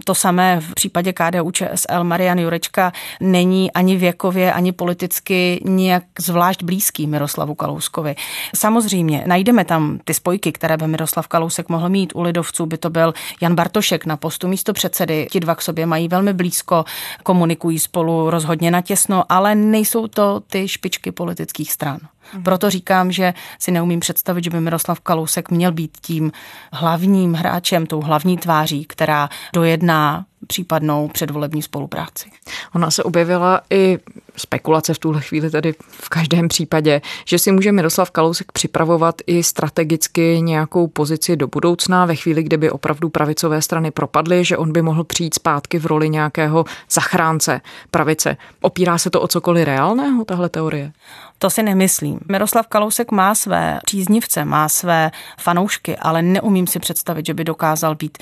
To 0.03 0.15
samé 0.15 0.59
v 0.59 0.73
případě 0.73 1.13
KDU 1.13 1.51
ČSL 1.51 2.03
Marian 2.03 2.39
Jurečka 2.39 2.91
není 3.21 3.71
ani 3.71 3.97
věkově, 3.97 4.53
ani 4.53 4.64
ani 4.65 4.71
politicky 4.71 5.61
nějak 5.65 6.03
zvlášť 6.19 6.63
blízký 6.63 7.07
Miroslavu 7.07 7.55
Kalouskovi. 7.55 8.15
Samozřejmě 8.55 9.23
najdeme 9.27 9.65
tam 9.65 9.99
ty 10.03 10.13
spojky, 10.13 10.51
které 10.51 10.77
by 10.77 10.87
Miroslav 10.87 11.27
Kalousek 11.27 11.69
mohl 11.69 11.89
mít. 11.89 12.13
U 12.15 12.21
lidovců 12.21 12.65
by 12.65 12.77
to 12.77 12.89
byl 12.89 13.13
Jan 13.41 13.55
Bartošek 13.55 14.05
na 14.05 14.17
postu 14.17 14.47
místo 14.47 14.73
předsedy. 14.73 15.27
Ti 15.31 15.39
dva 15.39 15.55
k 15.55 15.61
sobě 15.61 15.85
mají 15.85 16.07
velmi 16.07 16.33
blízko, 16.33 16.85
komunikují 17.23 17.79
spolu 17.79 18.29
rozhodně 18.29 18.71
natěsno, 18.71 19.23
ale 19.29 19.55
nejsou 19.55 20.07
to 20.07 20.39
ty 20.39 20.67
špičky 20.67 21.11
politických 21.11 21.71
stran. 21.71 21.99
Mhm. 22.33 22.43
Proto 22.43 22.69
říkám, 22.69 23.11
že 23.11 23.33
si 23.59 23.71
neumím 23.71 23.99
představit, 23.99 24.43
že 24.43 24.49
by 24.49 24.61
Miroslav 24.61 24.99
Kalousek 24.99 25.51
měl 25.51 25.71
být 25.71 25.97
tím 26.01 26.31
hlavním 26.73 27.33
hráčem, 27.33 27.85
tou 27.85 28.01
hlavní 28.01 28.37
tváří, 28.37 28.85
která 28.85 29.29
dojedná 29.53 30.25
případnou 30.47 31.07
předvolební 31.07 31.61
spolupráci. 31.61 32.29
Ona 32.75 32.91
se 32.91 33.03
objevila 33.03 33.61
i 33.69 33.99
spekulace 34.37 34.93
v 34.93 34.99
tuhle 34.99 35.21
chvíli 35.21 35.49
tedy 35.49 35.73
v 35.89 36.09
každém 36.09 36.47
případě, 36.47 37.01
že 37.25 37.39
si 37.39 37.51
může 37.51 37.71
Miroslav 37.71 38.11
Kalousek 38.11 38.51
připravovat 38.51 39.15
i 39.27 39.43
strategicky 39.43 40.41
nějakou 40.41 40.87
pozici 40.87 41.35
do 41.35 41.47
budoucna 41.47 42.05
ve 42.05 42.15
chvíli, 42.15 42.43
kdyby 42.43 42.71
opravdu 42.71 43.09
pravicové 43.09 43.61
strany 43.61 43.91
propadly, 43.91 44.45
že 44.45 44.57
on 44.57 44.71
by 44.71 44.81
mohl 44.81 45.03
přijít 45.03 45.33
zpátky 45.33 45.79
v 45.79 45.85
roli 45.85 46.09
nějakého 46.09 46.65
zachránce 46.91 47.61
pravice. 47.91 48.37
Opírá 48.61 48.97
se 48.97 49.09
to 49.09 49.21
o 49.21 49.27
cokoliv 49.27 49.65
reálného, 49.65 50.25
tahle 50.25 50.49
teorie? 50.49 50.91
To 51.39 51.49
si 51.49 51.63
nemyslím. 51.63 52.19
Miroslav 52.31 52.67
Kalousek 52.67 53.11
má 53.11 53.35
své 53.35 53.79
příznivce, 53.85 54.45
má 54.45 54.69
své 54.69 55.11
fanoušky, 55.37 55.97
ale 55.97 56.21
neumím 56.21 56.67
si 56.67 56.79
představit, 56.79 57.25
že 57.25 57.33
by 57.33 57.43
dokázal 57.43 57.95
být 57.95 58.17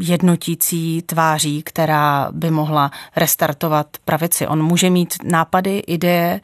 jednotící 0.00 1.02
tváří, 1.02 1.62
která 1.66 2.28
by 2.32 2.50
mohla 2.50 2.90
restartovat 3.16 3.86
pravici. 4.04 4.46
On 4.46 4.62
může 4.62 4.90
mít 4.90 5.14
nápady, 5.24 5.78
ideje, 5.78 6.40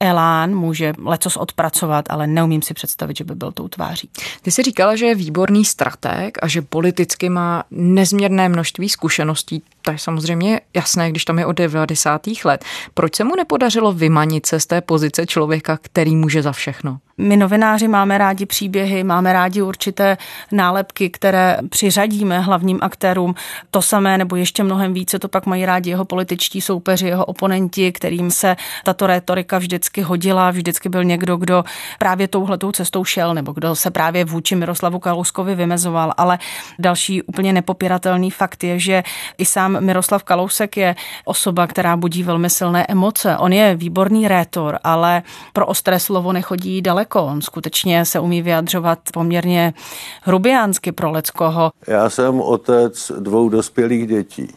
elán, 0.00 0.54
může 0.54 0.92
lecos 1.04 1.36
odpracovat, 1.36 2.04
ale 2.08 2.26
neumím 2.26 2.62
si 2.62 2.74
představit, 2.74 3.16
že 3.16 3.24
by 3.24 3.34
byl 3.34 3.52
tou 3.52 3.68
tváří. 3.68 4.10
Ty 4.42 4.50
jsi 4.50 4.62
říkala, 4.62 4.96
že 4.96 5.06
je 5.06 5.14
výborný 5.14 5.64
strateg 5.64 6.38
a 6.42 6.48
že 6.48 6.62
politicky 6.62 7.28
má 7.28 7.64
nezměrné 7.70 8.48
množství 8.48 8.88
zkušeností. 8.88 9.62
To 9.82 9.90
je 9.90 9.98
samozřejmě 9.98 10.60
jasné, 10.74 11.10
když 11.10 11.24
tam 11.24 11.38
je 11.38 11.46
od 11.46 11.56
90. 11.56 12.22
let. 12.44 12.64
Proč 12.94 13.14
se 13.14 13.24
mu 13.24 13.36
nepodařilo 13.36 13.92
vymanit 13.92 14.46
se 14.46 14.60
z 14.60 14.66
té 14.66 14.80
pozice 14.80 15.26
člověka, 15.26 15.78
který 15.82 16.16
může 16.16 16.42
za 16.42 16.52
všechno? 16.52 16.98
My 17.18 17.36
novináři 17.36 17.88
máme 17.88 18.18
rádi 18.18 18.46
příběhy, 18.46 19.04
máme 19.04 19.32
rádi 19.32 19.62
určité 19.62 20.16
nálepky, 20.52 21.10
které 21.10 21.58
přiřadíme 21.68 22.40
hlavním 22.40 22.78
aktérům. 22.82 23.34
To 23.70 23.82
samé 23.82 24.18
nebo 24.18 24.36
ještě 24.36 24.62
mnohem 24.62 24.94
více 24.94 25.18
to 25.18 25.28
pak 25.28 25.46
mají 25.46 25.66
rádi 25.66 25.90
jeho 25.90 26.04
političtí 26.04 26.60
soupeři, 26.60 27.06
jeho 27.06 27.24
oponenti, 27.24 27.92
kterým 27.92 28.30
se 28.30 28.56
tato 28.84 29.06
rétorika 29.06 29.58
vždycky 29.58 29.83
hodila. 30.02 30.50
Vždycky 30.50 30.88
byl 30.88 31.04
někdo, 31.04 31.36
kdo 31.36 31.64
právě 31.98 32.28
touhletou 32.28 32.72
cestou 32.72 33.04
šel 33.04 33.34
nebo 33.34 33.52
kdo 33.52 33.76
se 33.76 33.90
právě 33.90 34.24
vůči 34.24 34.56
Miroslavu 34.56 34.98
Kalouskovi 34.98 35.54
vymezoval. 35.54 36.12
Ale 36.16 36.38
další 36.78 37.22
úplně 37.22 37.52
nepopiratelný 37.52 38.30
fakt 38.30 38.64
je, 38.64 38.78
že 38.78 39.02
i 39.38 39.44
sám 39.44 39.84
Miroslav 39.84 40.22
Kalousek 40.22 40.76
je 40.76 40.96
osoba, 41.24 41.66
která 41.66 41.96
budí 41.96 42.22
velmi 42.22 42.50
silné 42.50 42.86
emoce. 42.88 43.38
On 43.38 43.52
je 43.52 43.76
výborný 43.76 44.28
rétor, 44.28 44.78
ale 44.84 45.22
pro 45.52 45.66
ostré 45.66 46.00
slovo 46.00 46.32
nechodí 46.32 46.82
daleko 46.82 47.04
daleko. 47.04 47.24
On 47.24 47.42
skutečně 47.42 48.04
se 48.04 48.20
umí 48.20 48.42
vyjadřovat 48.42 48.98
poměrně 49.12 49.74
hrubiánsky 50.22 50.92
pro 50.92 51.10
leckoho. 51.10 51.72
Já 51.86 52.10
jsem 52.10 52.40
otec 52.40 53.12
dvou 53.18 53.48
dospělých 53.48 54.06
dětí. 54.06 54.48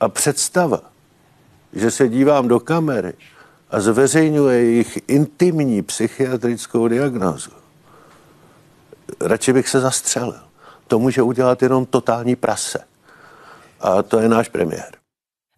A 0.00 0.08
představa, 0.08 0.80
že 1.72 1.90
se 1.90 2.08
dívám 2.08 2.48
do 2.48 2.60
kamery 2.60 3.12
a 3.70 3.80
zveřejňuje 3.80 4.62
jejich 4.64 4.98
intimní 5.06 5.82
psychiatrickou 5.82 6.88
diagnózu, 6.88 7.50
radši 9.20 9.52
bych 9.52 9.68
se 9.68 9.80
zastřelil. 9.80 10.40
To 10.86 10.98
může 10.98 11.22
udělat 11.22 11.62
jenom 11.62 11.86
totální 11.86 12.36
prase. 12.36 12.78
A 13.80 14.02
to 14.02 14.20
je 14.20 14.28
náš 14.28 14.48
premiér. 14.48 14.99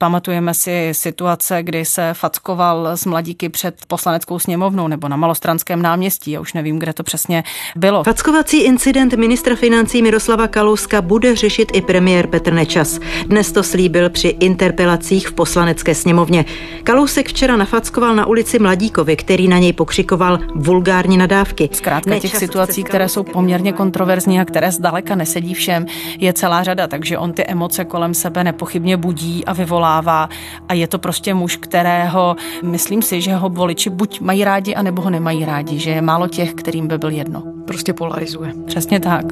Pamatujeme 0.03 0.55
si 0.55 0.89
situace, 0.93 1.63
kdy 1.63 1.85
se 1.85 2.11
fackoval 2.13 2.87
s 2.87 3.05
mladíky 3.05 3.49
před 3.49 3.75
poslaneckou 3.89 4.39
sněmovnou 4.39 4.89
nebo 4.89 5.09
na 5.09 5.17
Malostranském 5.17 5.83
náměstí. 5.83 6.31
Já 6.31 6.41
už 6.41 6.53
nevím, 6.53 6.79
kde 6.79 6.93
to 6.93 7.03
přesně 7.03 7.45
bylo. 7.77 8.05
Fackovací 8.05 8.63
incident 8.63 9.15
ministra 9.15 9.57
financí 9.57 10.03
Miroslava 10.03 10.49
Kalouska 10.49 11.03
bude 11.03 11.37
řešit 11.37 11.69
i 11.75 11.81
premiér 11.83 12.27
Petr 12.27 12.53
Nečas. 12.53 13.01
Dnes 13.27 13.53
to 13.53 13.63
slíbil 13.63 14.11
při 14.11 14.29
interpelacích 14.29 15.29
v 15.29 15.33
poslanecké 15.33 15.95
sněmovně. 15.95 16.45
Kalousek 16.85 17.29
včera 17.29 17.57
nafackoval 17.57 18.17
na 18.17 18.27
ulici 18.27 18.59
Mladíkovi, 18.59 19.17
který 19.17 19.49
na 19.49 19.59
něj 19.59 19.73
pokřikoval 19.73 20.39
vulgární 20.55 21.17
nadávky. 21.17 21.69
Zkrátka 21.73 22.19
těch 22.19 22.37
situací, 22.37 22.85
které 22.85 23.09
jsou 23.09 23.23
poměrně 23.23 23.73
kontroverzní 23.73 24.41
a 24.41 24.45
které 24.45 24.73
zdaleka 24.73 25.15
nesedí 25.15 25.55
všem, 25.55 25.87
je 26.19 26.33
celá 26.33 26.63
řada, 26.63 26.87
takže 26.87 27.19
on 27.19 27.33
ty 27.33 27.45
emoce 27.47 27.85
kolem 27.85 28.15
sebe 28.15 28.45
nepochybně 28.45 28.97
budí 28.97 29.45
a 29.45 29.53
vyvolává 30.01 30.29
a 30.69 30.75
je 30.75 30.89
to 30.89 30.99
prostě 30.99 31.35
muž, 31.35 31.57
kterého 31.57 32.37
myslím 32.63 33.03
si, 33.03 33.21
že 33.21 33.35
ho 33.35 33.49
voliči 33.49 33.91
buď 33.91 34.21
mají 34.21 34.45
rádi, 34.45 34.75
anebo 34.75 35.03
ho 35.03 35.11
nemají 35.11 35.45
rádi, 35.45 35.79
že 35.79 35.91
je 35.91 36.03
málo 36.03 36.29
těch, 36.29 36.55
kterým 36.55 36.89
by 36.89 36.99
byl 36.99 37.11
jedno. 37.11 37.43
Prostě 37.67 37.93
polarizuje. 37.93 38.53
Přesně 38.67 39.01
tak. 39.01 39.25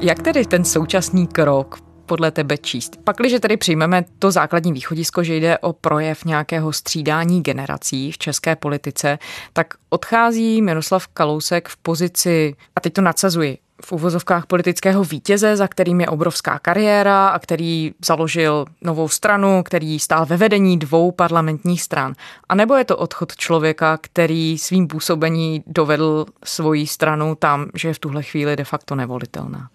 Jak 0.00 0.22
tedy 0.22 0.44
ten 0.44 0.64
současný 0.64 1.26
krok 1.26 1.78
podle 2.06 2.30
tebe 2.30 2.58
číst? 2.58 2.96
Pakliže 3.04 3.40
tedy 3.40 3.56
přijmeme 3.56 4.04
to 4.18 4.30
základní 4.30 4.72
východisko, 4.72 5.24
že 5.24 5.36
jde 5.36 5.58
o 5.58 5.72
projev 5.72 6.24
nějakého 6.24 6.72
střídání 6.72 7.42
generací 7.42 8.12
v 8.12 8.18
české 8.18 8.56
politice, 8.56 9.18
tak 9.52 9.66
odchází 9.90 10.62
Miroslav 10.62 11.06
Kalousek 11.06 11.68
v 11.68 11.76
pozici, 11.76 12.54
a 12.76 12.80
teď 12.80 12.92
to 12.92 13.00
nadsazuji, 13.02 13.58
v 13.84 13.92
uvozovkách 13.92 14.46
politického 14.46 15.04
vítěze, 15.04 15.56
za 15.56 15.68
kterým 15.68 16.00
je 16.00 16.08
obrovská 16.08 16.58
kariéra 16.58 17.28
a 17.28 17.38
který 17.38 17.94
založil 18.04 18.64
novou 18.82 19.08
stranu, 19.08 19.62
který 19.62 19.98
stál 19.98 20.26
ve 20.26 20.36
vedení 20.36 20.78
dvou 20.78 21.12
parlamentních 21.12 21.82
stran. 21.82 22.14
A 22.48 22.54
nebo 22.54 22.74
je 22.74 22.84
to 22.84 22.96
odchod 22.96 23.36
člověka, 23.36 23.98
který 24.00 24.58
svým 24.58 24.88
působení 24.88 25.64
dovedl 25.66 26.26
svoji 26.44 26.86
stranu 26.86 27.34
tam, 27.34 27.66
že 27.74 27.88
je 27.88 27.94
v 27.94 27.98
tuhle 27.98 28.22
chvíli 28.22 28.56
de 28.56 28.64
facto 28.64 28.94
nevolitelná? 28.94 29.68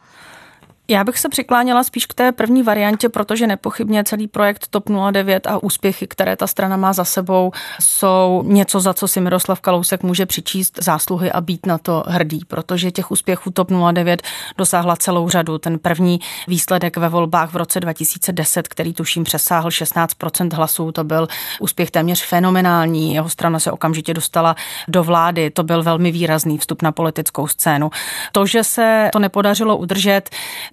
Já 0.91 1.03
bych 1.03 1.19
se 1.19 1.29
přikláněla 1.29 1.83
spíš 1.83 2.05
k 2.05 2.13
té 2.13 2.31
první 2.31 2.63
variantě, 2.63 3.09
protože 3.09 3.47
nepochybně 3.47 4.03
celý 4.03 4.27
projekt 4.27 4.67
TOP 4.67 4.89
09 5.11 5.47
a 5.47 5.63
úspěchy, 5.63 6.07
které 6.07 6.35
ta 6.35 6.47
strana 6.47 6.77
má 6.77 6.93
za 6.93 7.05
sebou, 7.05 7.51
jsou 7.79 8.43
něco, 8.45 8.79
za 8.79 8.93
co 8.93 9.07
si 9.07 9.21
Miroslav 9.21 9.61
Kalousek 9.61 10.03
může 10.03 10.25
přičíst 10.25 10.83
zásluhy 10.83 11.31
a 11.31 11.41
být 11.41 11.65
na 11.65 11.77
to 11.77 12.03
hrdý, 12.07 12.45
protože 12.45 12.91
těch 12.91 13.11
úspěchů 13.11 13.51
TOP 13.51 13.71
09 13.91 14.21
dosáhla 14.57 14.95
celou 14.95 15.29
řadu. 15.29 15.57
Ten 15.57 15.79
první 15.79 16.19
výsledek 16.47 16.97
ve 16.97 17.09
volbách 17.09 17.53
v 17.53 17.55
roce 17.55 17.79
2010, 17.79 18.67
který 18.67 18.93
tuším 18.93 19.23
přesáhl 19.23 19.69
16% 19.69 20.55
hlasů, 20.55 20.91
to 20.91 21.03
byl 21.03 21.27
úspěch 21.59 21.91
téměř 21.91 22.23
fenomenální. 22.23 23.13
Jeho 23.13 23.29
strana 23.29 23.59
se 23.59 23.71
okamžitě 23.71 24.13
dostala 24.13 24.55
do 24.87 25.03
vlády, 25.03 25.49
to 25.49 25.63
byl 25.63 25.83
velmi 25.83 26.11
výrazný 26.11 26.57
vstup 26.57 26.81
na 26.81 26.91
politickou 26.91 27.47
scénu. 27.47 27.89
To, 28.31 28.45
že 28.45 28.63
se 28.63 29.09
to 29.13 29.19
nepodařilo 29.19 29.77
udržet, 29.77 30.29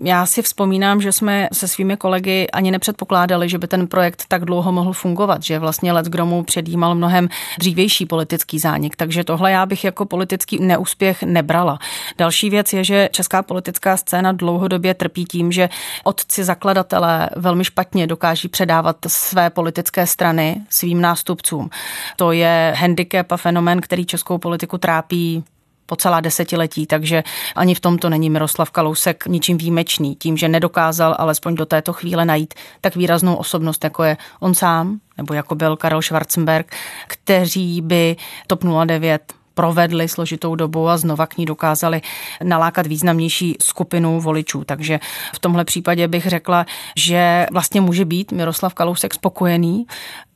já 0.08 0.26
si 0.26 0.42
vzpomínám, 0.42 1.00
že 1.00 1.12
jsme 1.12 1.48
se 1.52 1.68
svými 1.68 1.96
kolegy 1.96 2.46
ani 2.52 2.70
nepředpokládali, 2.70 3.48
že 3.48 3.58
by 3.58 3.66
ten 3.66 3.86
projekt 3.86 4.24
tak 4.28 4.44
dlouho 4.44 4.72
mohl 4.72 4.92
fungovat, 4.92 5.42
že 5.42 5.58
vlastně 5.58 5.92
let 5.92 6.06
Gromu 6.06 6.42
předjímal 6.42 6.94
mnohem 6.94 7.28
dřívější 7.58 8.06
politický 8.06 8.58
zánik, 8.58 8.96
takže 8.96 9.24
tohle 9.24 9.52
já 9.52 9.66
bych 9.66 9.84
jako 9.84 10.06
politický 10.06 10.58
neúspěch 10.60 11.22
nebrala. 11.22 11.78
Další 12.18 12.50
věc 12.50 12.72
je, 12.72 12.84
že 12.84 13.08
česká 13.12 13.42
politická 13.42 13.96
scéna 13.96 14.32
dlouhodobě 14.32 14.94
trpí 14.94 15.24
tím, 15.24 15.52
že 15.52 15.68
otci 16.04 16.44
zakladatelé 16.44 17.30
velmi 17.36 17.64
špatně 17.64 18.06
dokáží 18.06 18.48
předávat 18.48 18.96
své 19.06 19.50
politické 19.50 20.06
strany 20.06 20.60
svým 20.70 21.00
nástupcům. 21.00 21.70
To 22.16 22.32
je 22.32 22.74
handicap 22.76 23.32
a 23.32 23.36
fenomén, 23.36 23.80
který 23.80 24.06
českou 24.06 24.38
politiku 24.38 24.78
trápí 24.78 25.44
po 25.88 25.96
celá 25.96 26.20
desetiletí, 26.20 26.87
takže 26.87 27.24
ani 27.57 27.74
v 27.74 27.81
tomto 27.81 28.09
není 28.11 28.31
Miroslav 28.31 28.70
Kalousek 28.70 29.27
ničím 29.27 29.59
výjimečný, 29.59 30.16
tím, 30.16 30.37
že 30.37 30.48
nedokázal 30.48 31.16
alespoň 31.18 31.55
do 31.55 31.66
této 31.66 31.92
chvíle 31.92 32.24
najít 32.24 32.55
tak 32.81 32.96
výraznou 32.96 33.35
osobnost, 33.35 33.85
jako 33.85 34.05
je 34.05 34.16
on 34.40 34.55
sám, 34.55 35.01
nebo 35.16 35.35
jako 35.35 35.55
byl 35.55 35.77
Karel 35.77 36.03
Schwarzenberg, 36.03 36.77
kteří 37.09 37.81
by 37.81 38.16
TOP 38.46 38.64
09 38.85 39.33
provedli 39.58 40.08
složitou 40.08 40.54
dobu 40.54 40.88
a 40.88 40.96
znova 40.96 41.26
k 41.26 41.36
ní 41.38 41.46
dokázali 41.46 42.00
nalákat 42.42 42.86
významnější 42.86 43.56
skupinu 43.62 44.20
voličů. 44.20 44.64
Takže 44.64 45.00
v 45.34 45.38
tomhle 45.38 45.64
případě 45.64 46.08
bych 46.08 46.26
řekla, 46.26 46.66
že 46.96 47.46
vlastně 47.52 47.80
může 47.80 48.04
být 48.04 48.32
Miroslav 48.32 48.74
Kalousek 48.74 49.14
spokojený, 49.14 49.86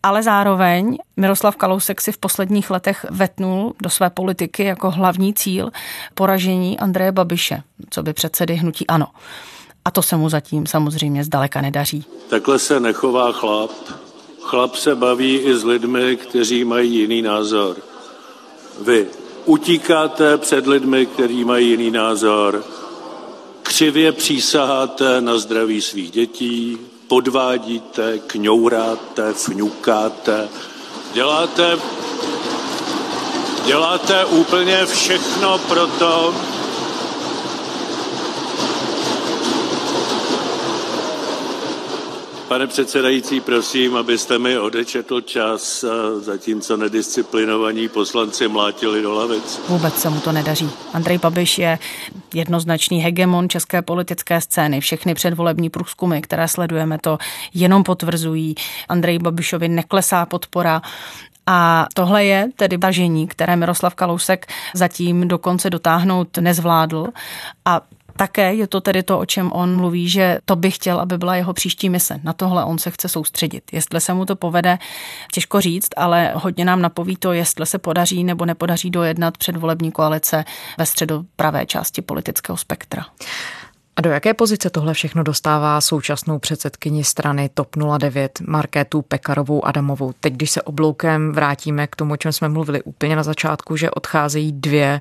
ale 0.03 0.23
zároveň 0.23 0.99
Miroslav 1.17 1.57
Kalousek 1.57 2.01
si 2.01 2.13
v 2.13 2.19
posledních 2.19 2.71
letech 2.71 3.07
vetnul 3.11 3.75
do 3.83 3.91
své 3.91 4.11
politiky 4.11 4.65
jako 4.65 4.91
hlavní 4.91 5.35
cíl 5.35 5.71
poražení 6.15 6.79
Andreje 6.79 7.13
Babiše, 7.13 7.63
co 7.91 8.03
by 8.03 8.13
předsedy 8.13 8.55
hnutí 8.55 8.87
ANO. 8.87 9.07
A 9.85 9.91
to 9.91 10.03
se 10.03 10.17
mu 10.17 10.29
zatím 10.29 10.67
samozřejmě 10.67 11.25
zdaleka 11.25 11.61
nedaří. 11.61 12.05
Takhle 12.31 12.59
se 12.59 12.81
nechová 12.81 13.33
chlap. 13.33 13.71
Chlap 14.41 14.75
se 14.75 14.95
baví 14.95 15.39
i 15.39 15.55
s 15.55 15.65
lidmi, 15.65 16.17
kteří 16.17 16.65
mají 16.65 16.95
jiný 16.95 17.23
názor. 17.23 17.92
Vy 18.81 19.07
utíkáte 19.45 20.39
před 20.39 20.67
lidmi, 20.67 21.07
kteří 21.07 21.45
mají 21.45 21.69
jiný 21.69 21.91
názor, 21.91 22.65
křivě 23.63 24.13
přísaháte 24.13 25.21
na 25.21 25.39
zdraví 25.39 25.81
svých 25.81 26.11
dětí, 26.11 26.79
podvádíte, 27.09 28.19
kňouráte, 28.19 29.33
fňukáte, 29.33 30.49
děláte, 31.13 31.79
děláte 33.67 34.25
úplně 34.25 34.87
všechno 34.87 35.59
pro 35.59 35.87
to, 35.87 36.35
Pane 42.53 42.67
předsedající, 42.67 43.41
prosím, 43.41 43.97
abyste 43.97 44.39
mi 44.39 44.59
odečetl 44.59 45.21
čas, 45.21 45.85
zatímco 46.21 46.77
nedisciplinovaní 46.77 47.89
poslanci 47.89 48.49
mlátili 48.49 49.03
do 49.03 49.15
lavic. 49.15 49.61
Vůbec 49.69 49.95
se 49.95 50.11
mu 50.11 50.21
to 50.21 50.33
nedaří. 50.33 50.71
Andrej 50.93 51.19
Babiš 51.19 51.59
je 51.59 51.79
jednoznačný 52.35 53.01
hegemon 53.01 53.49
české 53.49 53.83
politické 53.83 54.41
scény. 54.41 54.81
Všechny 54.81 55.15
předvolební 55.15 55.71
průzkumy, 55.71 56.21
které 56.21 56.49
sledujeme, 56.49 56.99
to 56.99 57.19
jenom 57.55 57.83
potvrzují. 57.83 58.55
Andrej 58.89 59.19
Babišovi 59.19 59.69
neklesá 59.69 60.27
podpora. 60.27 60.83
A 61.47 61.87
tohle 61.95 62.25
je 62.25 62.49
tedy 62.57 62.79
tažení, 62.79 63.27
které 63.29 63.57
Miroslav 63.57 63.95
Kalousek 63.95 64.47
zatím 64.75 65.29
dokonce 65.29 65.71
dotáhnout 65.71 66.39
nezvládl. 66.39 67.07
A 67.65 67.81
také 68.17 68.55
je 68.55 68.67
to 68.67 68.81
tedy 68.81 69.03
to, 69.03 69.19
o 69.19 69.27
čem 69.27 69.53
on 69.53 69.77
mluví, 69.77 70.09
že 70.09 70.39
to 70.45 70.57
by 70.57 70.71
chtěl, 70.71 71.01
aby 71.01 71.19
byla 71.19 71.37
jeho 71.37 71.53
příští 71.53 71.91
mise. 71.91 72.21
Na 72.23 72.33
tohle 72.33 72.65
on 72.65 72.79
se 72.79 72.91
chce 72.91 73.09
soustředit. 73.09 73.65
Jestli 73.73 74.01
se 74.01 74.15
mu 74.15 74.27
to 74.27 74.37
povede, 74.37 74.79
těžko 75.33 75.61
říct, 75.61 75.89
ale 75.97 76.33
hodně 76.35 76.65
nám 76.65 76.83
napoví 76.83 77.17
to, 77.17 77.33
jestli 77.33 77.67
se 77.67 77.79
podaří 77.79 78.25
nebo 78.25 78.45
nepodaří 78.45 78.91
dojednat 78.91 79.39
předvolební 79.39 79.93
koalice 79.93 80.45
ve 80.79 80.87
středopravé 80.87 81.67
části 81.67 82.03
politického 82.03 82.57
spektra. 82.57 83.07
A 83.97 84.01
do 84.01 84.11
jaké 84.11 84.35
pozice 84.35 84.71
tohle 84.71 84.95
všechno 84.95 85.23
dostává 85.23 85.81
současnou 85.81 86.39
předsedkyni 86.39 87.05
strany 87.05 87.51
TOP 87.55 87.77
09 87.99 88.41
Markétu 88.41 89.03
Pekarovou 89.03 89.65
Adamovou? 89.65 90.13
Teď, 90.21 90.33
když 90.35 90.51
se 90.51 90.63
obloukem 90.63 91.33
vrátíme 91.33 91.87
k 91.87 91.97
tomu, 91.97 92.13
o 92.13 92.17
čem 92.17 92.33
jsme 92.33 92.49
mluvili 92.49 92.83
úplně 92.83 93.17
na 93.17 93.23
začátku, 93.23 93.77
že 93.77 93.91
odcházejí 93.91 94.53
dvě 94.53 95.01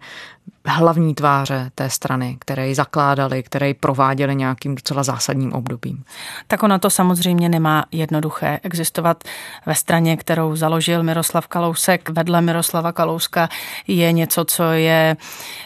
hlavní 0.66 1.16
tváře 1.16 1.72
té 1.76 1.90
strany, 1.90 2.38
které 2.40 2.68
ji 2.68 2.76
zakládali, 2.76 3.44
které 3.44 3.68
ji 3.68 3.74
prováděli 3.74 4.36
nějakým 4.36 4.76
docela 4.76 5.04
zásadním 5.04 5.54
obdobím. 5.54 6.04
Tak 6.48 6.64
ona 6.64 6.80
to 6.80 6.90
samozřejmě 6.90 7.50
nemá 7.50 7.86
jednoduché. 7.92 8.60
Existovat 8.64 9.24
ve 9.66 9.76
straně, 9.76 10.18
kterou 10.18 10.56
založil 10.56 11.04
Miroslav 11.04 11.48
Kalousek, 11.48 12.10
vedle 12.10 12.42
Miroslava 12.42 12.92
Kalouska 12.92 13.50
je 13.88 14.12
něco, 14.12 14.46
co 14.46 14.64
je 14.64 15.18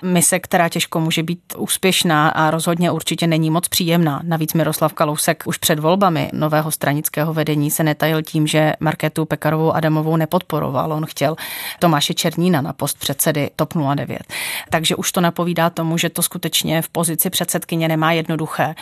mise, 0.02 0.39
která 0.39 0.69
těžko 0.69 1.00
může 1.00 1.24
být 1.24 1.39
úspěšná 1.58 2.30
a 2.30 2.52
rozhodně 2.52 2.91
určitě 2.91 3.28
není 3.28 3.50
moc 3.50 3.67
příjemná. 3.67 4.21
Navíc 4.24 4.54
Miroslav 4.54 4.93
Kalousek 4.93 5.43
už 5.45 5.58
před 5.58 5.80
volbami 5.80 6.30
nového 6.34 6.71
stranického 6.71 7.34
vedení 7.34 7.71
se 7.71 7.84
netajil 7.84 8.21
tím, 8.21 8.48
že 8.48 8.74
Marketu 8.80 9.26
Pekarovou 9.26 9.71
Adamovou 9.71 10.17
nepodporoval. 10.17 10.93
On 10.93 11.06
chtěl 11.06 11.36
Tomáše 11.80 12.13
Černína 12.13 12.62
na 12.62 12.74
post 12.74 13.00
předsedy 13.00 13.50
TOP 13.56 13.74
09 13.95 14.19
takže 14.75 14.95
už 14.95 15.11
to 15.11 15.21
napovídá 15.21 15.69
tomu, 15.69 15.97
že 15.97 16.09
to 16.09 16.21
skutečně 16.21 16.81
v 16.81 16.89
pozici 16.89 17.29
předsedkyně 17.29 17.88
nemá 17.88 18.11
jednoduché. 18.11 18.75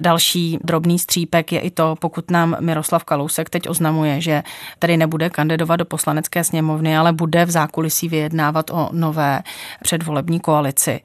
Další 0.00 0.58
drobný 0.64 0.98
střípek 0.98 1.52
je 1.52 1.60
i 1.60 1.70
to, 1.70 1.96
pokud 2.00 2.30
nám 2.30 2.56
Miroslav 2.60 3.04
Kalousek 3.04 3.50
teď 3.50 3.68
oznamuje, 3.68 4.20
že 4.20 4.42
tady 4.78 4.96
nebude 4.96 5.30
kandidovat 5.30 5.76
do 5.76 5.84
poslanecké 5.84 6.44
sněmovny, 6.44 6.96
ale 6.96 7.12
bude 7.12 7.44
v 7.44 7.50
zákulisí 7.50 8.08
vyjednávat 8.08 8.70
o 8.70 8.88
nové 8.92 9.42
předvolební 9.82 10.40
koalici, 10.40 11.00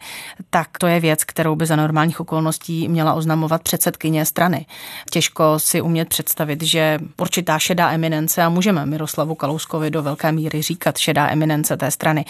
tak 0.50 0.78
to 0.78 0.88
je 0.88 1.00
věc, 1.00 1.24
kterou 1.24 1.56
by 1.56 1.66
za 1.66 1.76
normálních 1.76 2.20
okolností 2.20 2.88
měla 2.88 3.14
oznamovat 3.14 3.64
předsedkyně 3.64 4.26
strany. 4.26 4.66
Těžko 5.12 5.60
si 5.60 5.82
umět 5.82 6.10
představit, 6.10 6.64
že 6.64 7.00
určitá 7.18 7.60
šedá 7.60 7.92
eminence, 7.92 8.44
a 8.44 8.50
můžeme 8.50 8.86
Miroslavu 8.86 9.36
Kalouskovi 9.36 9.92
do 9.92 10.04
velké 10.04 10.32
míry 10.32 10.62
říkat 10.62 10.98
šedá 10.98 11.30
eminence 11.30 11.78
té 11.78 11.92
strany, 11.92 12.26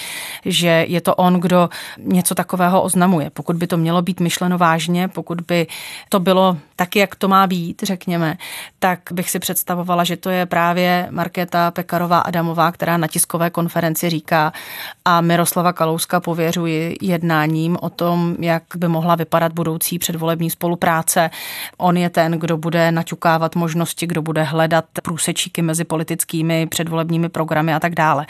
že 0.45 0.85
je 0.87 1.01
to 1.01 1.15
on, 1.15 1.39
kdo 1.39 1.69
něco 1.97 2.35
takového 2.35 2.81
oznamuje. 2.81 3.29
Pokud 3.29 3.55
by 3.55 3.67
to 3.67 3.77
mělo 3.77 4.01
být 4.01 4.19
myšleno 4.19 4.57
vážně, 4.57 5.07
pokud 5.07 5.41
by 5.41 5.67
to 6.09 6.19
bylo 6.19 6.57
tak, 6.75 6.95
jak 6.95 7.15
to 7.15 7.27
má 7.27 7.47
být, 7.47 7.83
řekněme, 7.83 8.37
tak 8.79 8.99
bych 9.11 9.29
si 9.29 9.39
představovala, 9.39 10.03
že 10.03 10.17
to 10.17 10.29
je 10.29 10.45
právě 10.45 11.07
Markéta 11.11 11.71
Pekarová 11.71 12.19
Adamová, 12.19 12.71
která 12.71 12.97
na 12.97 13.07
tiskové 13.07 13.49
konferenci 13.49 14.09
říká 14.09 14.53
a 15.05 15.21
Miroslava 15.21 15.73
Kalouska 15.73 16.19
pověřuji 16.19 16.95
jednáním 17.01 17.77
o 17.81 17.89
tom, 17.89 18.35
jak 18.39 18.63
by 18.75 18.87
mohla 18.87 19.15
vypadat 19.15 19.53
budoucí 19.53 19.99
předvolební 19.99 20.49
spolupráce. 20.49 21.29
On 21.77 21.97
je 21.97 22.09
ten, 22.09 22.31
kdo 22.31 22.57
bude 22.57 22.91
naťukávat 22.91 23.55
možnosti, 23.55 24.07
kdo 24.07 24.21
bude 24.21 24.43
hledat 24.43 24.85
průsečíky 25.03 25.61
mezi 25.61 25.83
politickými 25.83 26.67
předvolebními 26.67 27.29
programy 27.29 27.73
a 27.73 27.79
tak 27.79 27.95
dále. 27.95 28.25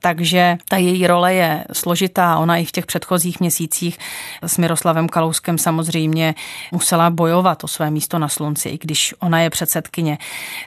Takže 0.00 0.56
ta 0.68 0.76
její 0.76 1.06
role 1.06 1.34
je 1.34 1.64
složitá. 1.72 2.38
Ona 2.38 2.56
i 2.56 2.64
v 2.64 2.72
těch 2.72 2.86
předchozích 2.86 3.40
měsících 3.40 3.98
s 4.42 4.58
Miroslavem 4.58 5.08
Kalouskem 5.08 5.58
samozřejmě 5.58 6.34
musela 6.72 7.10
bojovat 7.10 7.64
o 7.64 7.68
své 7.80 7.90
místo 7.90 8.18
na 8.18 8.28
slunci, 8.28 8.68
i 8.68 8.78
když 8.78 9.14
ona 9.18 9.40
je 9.40 9.50
předsedkyně. 9.50 10.18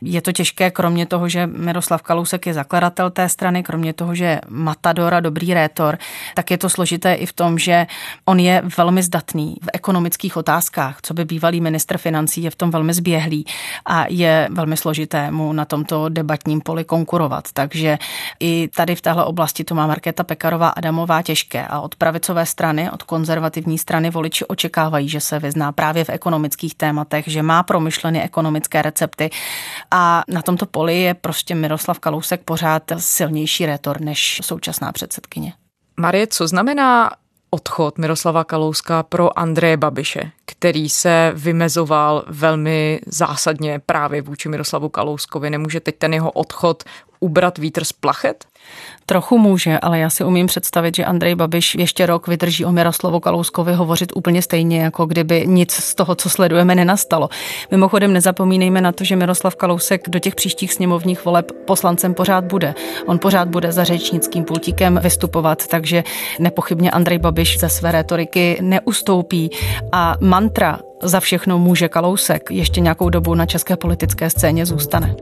Je 0.01 0.21
to 0.21 0.31
těžké, 0.31 0.71
kromě 0.71 1.05
toho, 1.05 1.29
že 1.29 1.47
Miroslav 1.47 2.01
Kalousek 2.01 2.45
je 2.45 2.53
zakladatel 2.53 3.09
té 3.09 3.29
strany, 3.29 3.63
kromě 3.63 3.93
toho, 3.93 4.15
že 4.15 4.25
je 4.25 4.41
matador 4.49 5.13
a 5.13 5.19
dobrý 5.19 5.53
rétor, 5.53 5.97
tak 6.33 6.51
je 6.51 6.57
to 6.57 6.69
složité 6.69 7.13
i 7.13 7.25
v 7.25 7.33
tom, 7.33 7.59
že 7.59 7.87
on 8.25 8.39
je 8.39 8.63
velmi 8.77 9.03
zdatný 9.03 9.55
v 9.61 9.69
ekonomických 9.73 10.37
otázkách. 10.37 10.97
Co 11.01 11.13
by 11.13 11.25
bývalý 11.25 11.61
ministr 11.61 11.97
financí 11.97 12.43
je 12.43 12.49
v 12.49 12.55
tom 12.55 12.71
velmi 12.71 12.93
zběhlý 12.93 13.45
a 13.85 14.05
je 14.09 14.49
velmi 14.51 14.77
složité 14.77 15.31
mu 15.31 15.53
na 15.53 15.65
tomto 15.65 16.09
debatním 16.09 16.61
poli 16.61 16.83
konkurovat. 16.83 17.53
Takže 17.53 17.97
i 18.39 18.69
tady 18.75 18.95
v 18.95 19.01
téhle 19.01 19.25
oblasti 19.25 19.63
to 19.63 19.75
má 19.75 19.87
Markéta 19.87 20.23
Pekarová 20.23 20.69
Adamová 20.69 21.21
těžké 21.21 21.61
a 21.61 21.79
od 21.79 21.95
pravicové 21.95 22.45
strany, 22.45 22.89
od 22.91 23.03
konzervativní 23.03 23.77
strany 23.77 24.09
voliči 24.09 24.45
očekávají, 24.45 25.09
že 25.09 25.19
se 25.19 25.39
vyzná 25.39 25.71
právě 25.71 26.03
v 26.03 26.09
ekonomických 26.09 26.75
tématech, 26.75 27.02
že 27.27 27.43
má 27.43 27.63
promyšlené 27.63 28.23
ekonomické 28.23 28.81
recepty 28.81 29.29
a 29.91 30.23
na 30.27 30.41
tomto 30.41 30.65
poli 30.65 31.01
je 31.01 31.13
prostě 31.13 31.55
Miroslav 31.55 31.99
Kalousek 31.99 32.41
pořád 32.43 32.83
silnější 32.97 33.65
rétor 33.65 34.01
než 34.01 34.41
současná 34.43 34.91
předsedkyně. 34.91 35.53
Marie, 35.97 36.27
co 36.27 36.47
znamená 36.47 37.09
odchod 37.49 37.97
Miroslava 37.97 38.43
Kalouska 38.43 39.03
pro 39.03 39.39
Andreje 39.39 39.77
Babiše, 39.77 40.31
který 40.45 40.89
se 40.89 41.31
vymezoval 41.35 42.23
velmi 42.27 42.99
zásadně 43.05 43.81
právě 43.85 44.21
vůči 44.21 44.49
Miroslavu 44.49 44.89
Kalouskovi. 44.89 45.49
Nemůže 45.49 45.79
teď 45.79 45.97
ten 45.97 46.13
jeho 46.13 46.31
odchod 46.31 46.83
ubrat 47.23 47.57
vítr 47.57 47.83
z 47.83 47.93
plachet? 47.93 48.45
Trochu 49.05 49.37
může, 49.37 49.79
ale 49.79 49.99
já 49.99 50.09
si 50.09 50.23
umím 50.23 50.47
představit, 50.47 50.95
že 50.95 51.05
Andrej 51.05 51.35
Babiš 51.35 51.75
ještě 51.75 52.05
rok 52.05 52.27
vydrží 52.27 52.65
o 52.65 52.71
Miroslavu 52.71 53.19
Kalouskovi 53.19 53.73
hovořit 53.73 54.11
úplně 54.15 54.41
stejně, 54.41 54.81
jako 54.81 55.05
kdyby 55.05 55.43
nic 55.47 55.71
z 55.71 55.95
toho, 55.95 56.15
co 56.15 56.29
sledujeme, 56.29 56.75
nenastalo. 56.75 57.29
Mimochodem 57.71 58.13
nezapomínejme 58.13 58.81
na 58.81 58.91
to, 58.91 59.03
že 59.03 59.15
Miroslav 59.15 59.55
Kalousek 59.55 60.09
do 60.09 60.19
těch 60.19 60.35
příštích 60.35 60.73
sněmovních 60.73 61.25
voleb 61.25 61.51
poslancem 61.65 62.13
pořád 62.13 62.43
bude. 62.43 62.75
On 63.05 63.19
pořád 63.19 63.47
bude 63.47 63.71
za 63.71 63.83
řečnickým 63.83 64.43
pultíkem 64.43 64.99
vystupovat, 65.03 65.67
takže 65.67 66.03
nepochybně 66.39 66.91
Andrej 66.91 67.17
Babiš 67.17 67.59
ze 67.59 67.69
své 67.69 67.91
retoriky 67.91 68.57
neustoupí 68.61 69.49
a 69.91 70.15
mantra 70.21 70.79
za 71.01 71.19
všechno 71.19 71.59
může 71.59 71.89
Kalousek 71.89 72.51
ještě 72.51 72.81
nějakou 72.81 73.09
dobu 73.09 73.35
na 73.35 73.45
české 73.45 73.77
politické 73.77 74.29
scéně 74.29 74.65
zůstane. 74.65 75.15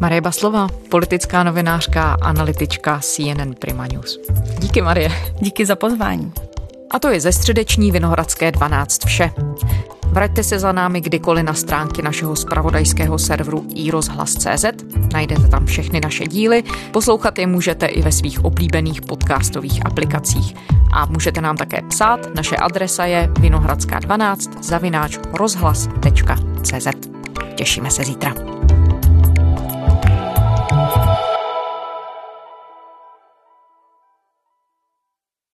Marie 0.00 0.20
Baslova, 0.20 0.68
politická 0.88 1.42
novinářka, 1.42 2.16
analytička 2.22 3.00
CNN 3.02 3.54
Prima 3.58 3.86
News. 3.86 4.18
Díky, 4.58 4.82
Marie. 4.82 5.10
Díky 5.40 5.66
za 5.66 5.76
pozvání. 5.76 6.32
A 6.90 6.98
to 6.98 7.08
je 7.08 7.20
ze 7.20 7.32
středeční 7.32 7.92
Vinohradské 7.92 8.52
12 8.52 9.04
vše. 9.06 9.30
Vraťte 10.06 10.42
se 10.42 10.58
za 10.58 10.72
námi 10.72 11.00
kdykoliv 11.00 11.44
na 11.44 11.54
stránky 11.54 12.02
našeho 12.02 12.36
spravodajského 12.36 13.18
serveru 13.18 13.64
iRozhlas.cz. 13.74 14.64
Najdete 15.12 15.48
tam 15.48 15.66
všechny 15.66 16.00
naše 16.00 16.26
díly. 16.26 16.62
Poslouchat 16.90 17.38
je 17.38 17.46
můžete 17.46 17.86
i 17.86 18.02
ve 18.02 18.12
svých 18.12 18.44
oblíbených 18.44 19.02
podcastových 19.02 19.86
aplikacích. 19.86 20.54
A 20.92 21.06
můžete 21.06 21.40
nám 21.40 21.56
také 21.56 21.82
psát. 21.88 22.34
Naše 22.34 22.56
adresa 22.56 23.04
je 23.04 23.30
vinohradská12 23.40 24.62
zavináč 24.62 25.18
rozhlas.cz. 25.32 26.88
Těšíme 27.54 27.90
se 27.90 28.04
zítra. 28.04 28.34